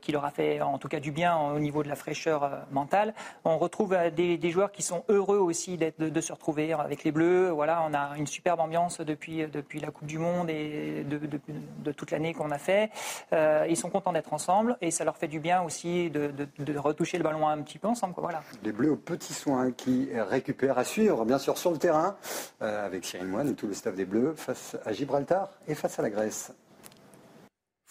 qui 0.00 0.12
leur 0.12 0.24
a 0.24 0.30
fait 0.30 0.60
en 0.60 0.78
tout 0.78 0.88
cas 0.88 1.00
du 1.00 1.12
bien 1.12 1.36
au 1.36 1.58
niveau 1.58 1.82
de 1.82 1.88
la 1.88 1.96
fraîcheur 1.96 2.50
mentale, 2.70 3.14
on 3.44 3.58
retrouve 3.58 3.96
des, 4.14 4.50
joueurs 4.50 4.72
qui 4.72 4.82
sont 4.82 5.04
heureux 5.08 5.38
aussi 5.38 5.76
de, 5.76 5.92
de, 5.98 6.20
se 6.20 6.32
retrouver 6.32 6.72
avec 6.72 7.04
les 7.04 7.12
Bleus. 7.12 7.50
Voilà, 7.50 7.84
on 7.88 7.94
a 7.94 8.16
une 8.16 8.26
superbe 8.26 8.59
ambiance 8.60 9.00
depuis, 9.00 9.46
depuis 9.46 9.80
la 9.80 9.90
Coupe 9.90 10.06
du 10.06 10.18
Monde 10.18 10.50
et 10.50 11.04
de, 11.04 11.92
toute 11.92 12.10
l'année 12.10 12.34
qu'on 12.34 12.50
a 12.50 12.58
fait. 12.58 12.90
Euh, 13.32 13.66
ils 13.68 13.76
sont 13.76 13.90
contents 13.90 14.12
d'être 14.12 14.32
ensemble 14.32 14.76
et 14.80 14.90
ça 14.90 15.04
leur 15.04 15.16
fait 15.16 15.28
du 15.28 15.40
bien 15.40 15.62
aussi 15.62 16.10
de, 16.10 16.32
de 16.58 16.78
retoucher 16.78 17.18
le 17.18 17.24
ballon 17.24 17.48
un 17.48 17.58
petit 17.62 17.78
peu 17.78 17.88
ensemble. 17.88 18.14
Voilà. 18.16 18.42
Les 18.62 18.72
Bleus 18.72 18.92
aux 18.92 18.96
petits 18.96 19.34
soins 19.34 19.72
qui 19.72 20.08
récupèrent 20.14 20.78
à 20.78 20.84
suivre, 20.84 21.24
bien 21.24 21.38
sûr, 21.38 21.58
sur 21.58 21.70
le 21.70 21.78
terrain, 21.78 22.16
euh, 22.62 22.86
avec 22.86 23.04
Cyril 23.04 23.28
Moine 23.28 23.48
et 23.48 23.54
tout 23.54 23.66
le 23.66 23.74
staff 23.74 23.94
des 23.94 24.04
Bleus, 24.04 24.34
face 24.36 24.76
à 24.84 24.92
Gibraltar 24.92 25.50
et 25.66 25.74
face 25.74 25.98
à 25.98 26.02
la 26.02 26.10
Grèce. 26.10 26.52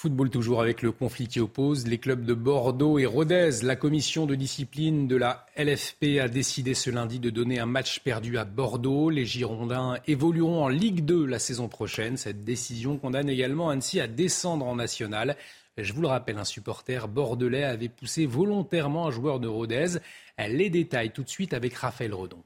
Football 0.02 0.30
toujours 0.30 0.62
avec 0.62 0.82
le 0.82 0.94
conflit 0.94 1.28
qui 1.28 1.42
oppose 1.42 1.86
les 1.86 1.98
clubs 1.98 2.24
de 2.24 2.34
Bordeaux 2.34 3.00
et 3.00 3.06
Rodez. 3.06 3.50
La 3.64 3.76
commission 3.76 4.26
de 4.26 4.34
discipline 4.34 5.10
de 5.10 5.18
la 5.18 5.46
LFP 5.58 6.22
a 6.22 6.30
décidé 6.30 6.74
ce 6.74 6.90
lundi 6.90 7.20
de 7.20 7.30
donner 7.30 7.60
un 7.60 7.66
match 7.66 8.00
perdu 8.00 8.38
à 8.38 8.46
Bordeaux. 8.46 9.10
Les 9.10 9.26
Girondins 9.26 9.98
évolueront 10.08 10.64
en 10.64 10.70
Ligue 10.70 11.04
2 11.04 11.26
la 11.26 11.38
saison 11.38 11.68
prochaine. 11.68 12.16
Cette 12.16 12.46
décision 12.46 12.98
condamne 12.98 13.28
également 13.28 13.72
Annecy 13.72 14.00
à 14.00 14.08
descendre 14.08 14.66
en 14.68 14.78
national. 14.78 15.36
Je 15.78 15.92
vous 15.92 16.02
le 16.02 16.08
rappelle, 16.08 16.38
un 16.38 16.46
supporter 16.46 17.10
bordelais 17.10 17.66
avait 17.66 17.90
poussé 17.90 18.26
volontairement 18.26 19.08
un 19.08 19.12
joueur 19.12 19.42
de 19.42 19.50
Rodez. 19.50 19.98
Les 20.38 20.70
détails 20.70 21.12
tout 21.12 21.24
de 21.24 21.30
suite 21.30 21.54
avec 21.54 21.74
Raphaël 21.74 22.14
Redon. 22.14 22.42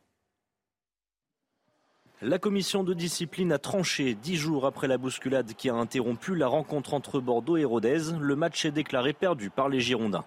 La 2.26 2.40
commission 2.40 2.86
de 2.86 2.94
discipline 2.94 3.52
a 3.52 3.58
tranché 3.58 4.16
dix 4.16 4.38
jours 4.38 4.66
après 4.66 4.88
la 4.88 4.98
bousculade 4.98 5.52
qui 5.58 5.70
a 5.70 5.74
interrompu 5.74 6.36
la 6.36 6.48
rencontre 6.48 6.94
entre 6.94 7.20
Bordeaux 7.20 7.58
et 7.58 7.66
Rodez. 7.66 8.14
Le 8.18 8.38
match 8.38 8.64
est 8.64 8.72
déclaré 8.72 9.12
perdu 9.12 9.50
par 9.50 9.68
les 9.68 9.82
Girondins. 9.82 10.24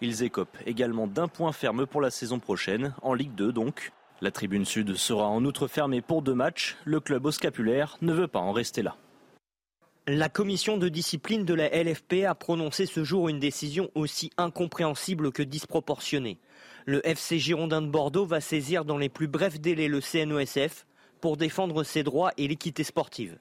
Ils 0.00 0.22
écopent 0.22 0.58
également 0.64 1.08
d'un 1.08 1.26
point 1.26 1.50
ferme 1.50 1.86
pour 1.86 2.00
la 2.00 2.10
saison 2.10 2.38
prochaine, 2.38 2.94
en 3.02 3.14
Ligue 3.14 3.34
2 3.34 3.50
donc. 3.50 3.90
La 4.20 4.30
tribune 4.30 4.64
sud 4.64 4.94
sera 4.94 5.26
en 5.26 5.44
outre 5.44 5.66
fermée 5.66 6.02
pour 6.02 6.22
deux 6.22 6.34
matchs. 6.34 6.76
Le 6.84 7.00
club 7.00 7.26
au 7.26 7.32
scapulaire 7.32 7.96
ne 8.00 8.12
veut 8.12 8.28
pas 8.28 8.38
en 8.38 8.52
rester 8.52 8.82
là. 8.82 8.94
La 10.06 10.28
commission 10.28 10.76
de 10.76 10.88
discipline 10.88 11.44
de 11.44 11.54
la 11.54 11.68
LFP 11.68 12.26
a 12.28 12.36
prononcé 12.36 12.86
ce 12.86 13.02
jour 13.02 13.28
une 13.28 13.40
décision 13.40 13.90
aussi 13.96 14.30
incompréhensible 14.36 15.32
que 15.32 15.42
disproportionnée. 15.42 16.38
Le 16.86 17.04
FC 17.04 17.40
Girondin 17.40 17.82
de 17.82 17.88
Bordeaux 17.88 18.24
va 18.24 18.40
saisir 18.40 18.84
dans 18.84 18.98
les 18.98 19.08
plus 19.08 19.26
brefs 19.26 19.60
délais 19.60 19.88
le 19.88 20.00
CNOSF 20.00 20.86
pour 21.20 21.36
défendre 21.36 21.82
ses 21.84 22.02
droits 22.02 22.32
et 22.36 22.48
l'équité 22.48 22.84
sportive. 22.84 23.38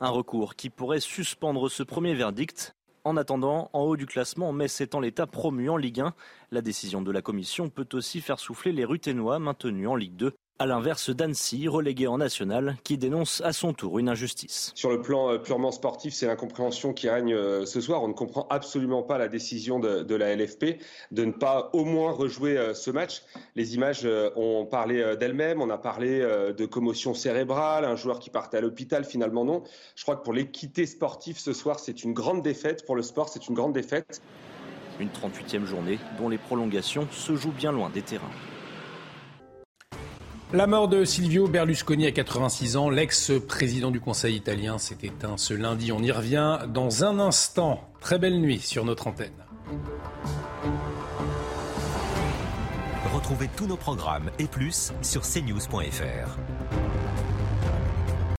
Un 0.00 0.10
recours 0.10 0.54
qui 0.54 0.70
pourrait 0.70 1.00
suspendre 1.00 1.70
ce 1.70 1.82
premier 1.82 2.14
verdict. 2.14 2.74
En 3.04 3.16
attendant, 3.16 3.70
en 3.72 3.82
haut 3.82 3.96
du 3.96 4.06
classement, 4.06 4.52
Metz 4.52 4.80
étant 4.80 5.00
l'état 5.00 5.26
promu 5.26 5.70
en 5.70 5.76
Ligue 5.76 6.00
1, 6.00 6.14
la 6.50 6.60
décision 6.60 7.02
de 7.02 7.10
la 7.10 7.22
commission 7.22 7.68
peut 7.68 7.88
aussi 7.92 8.20
faire 8.20 8.38
souffler 8.38 8.72
les 8.72 8.84
Ruténois 8.84 9.38
maintenus 9.38 9.88
en 9.88 9.96
Ligue 9.96 10.16
2 10.16 10.34
à 10.58 10.66
l'inverse 10.66 11.10
d'Annecy, 11.10 11.68
relégué 11.68 12.08
en 12.08 12.18
national, 12.18 12.76
qui 12.82 12.98
dénonce 12.98 13.40
à 13.42 13.52
son 13.52 13.72
tour 13.72 13.98
une 13.98 14.08
injustice. 14.08 14.72
Sur 14.74 14.90
le 14.90 15.00
plan 15.00 15.30
euh, 15.30 15.38
purement 15.38 15.70
sportif, 15.70 16.14
c'est 16.14 16.26
l'incompréhension 16.26 16.92
qui 16.92 17.08
règne 17.08 17.32
euh, 17.32 17.64
ce 17.64 17.80
soir. 17.80 18.02
On 18.02 18.08
ne 18.08 18.12
comprend 18.12 18.46
absolument 18.50 19.02
pas 19.02 19.18
la 19.18 19.28
décision 19.28 19.78
de, 19.78 20.14
la 20.14 20.34
LFP 20.34 20.80
de 21.12 21.24
ne 21.24 21.32
pas 21.32 21.70
au 21.74 21.84
moins 21.84 22.10
rejouer 22.10 22.58
euh, 22.58 22.74
ce 22.74 22.90
match. 22.90 23.22
Les 23.54 23.76
images 23.76 24.06
ont 24.36 24.66
parlé 24.66 25.16
d'elles-mêmes. 25.18 25.60
On 25.62 25.70
a 25.70 25.78
parlé 25.78 26.20
de 26.20 26.66
commotion 26.66 27.14
cérébrale, 27.14 27.84
un 27.84 27.96
joueur 27.96 28.18
qui 28.18 28.30
partait 28.30 28.58
à 28.58 28.60
l'hôpital, 28.60 29.04
finalement 29.04 29.44
non. 29.44 29.62
Je 29.94 30.02
crois 30.02 30.16
que 30.16 30.22
pour 30.22 30.32
l'équité 30.32 30.86
sportive 30.86 31.38
ce 31.38 31.52
soir, 31.52 31.78
c'est 31.78 32.04
une 32.04 32.12
grande 32.12 32.42
défaite. 32.42 32.84
Pour 32.86 32.96
le 32.96 33.02
sport, 33.02 33.28
c'est 33.28 33.48
une 33.48 33.54
grande 33.54 33.72
défaite. 33.72 34.22
Une 35.00 35.08
38e 35.08 35.64
journée 35.64 35.98
dont 36.18 36.28
les 36.28 36.38
prolongations 36.38 37.06
se 37.10 37.36
jouent 37.36 37.52
bien 37.52 37.72
loin 37.72 37.90
des 37.90 38.02
terrains. 38.02 38.30
La 40.54 40.66
mort 40.66 40.88
de 40.88 41.04
Silvio 41.04 41.46
Berlusconi 41.46 42.06
à 42.06 42.10
86 42.10 42.78
ans, 42.78 42.88
l'ex-président 42.88 43.90
du 43.90 44.00
Conseil 44.00 44.34
italien, 44.34 44.78
s'est 44.78 44.96
éteint 45.02 45.36
ce 45.36 45.52
lundi. 45.52 45.92
On 45.92 46.02
y 46.02 46.10
revient 46.10 46.60
dans 46.68 47.04
un 47.04 47.18
instant. 47.18 47.82
Très 48.00 48.18
belle 48.18 48.40
nuit 48.40 48.58
sur 48.58 48.86
notre 48.86 49.08
antenne. 49.08 49.44
Retrouvez 53.14 53.50
tous 53.54 53.66
nos 53.66 53.76
programmes 53.76 54.30
et 54.38 54.46
plus 54.46 54.94
sur 55.02 55.20
cnews.fr. 55.20 56.38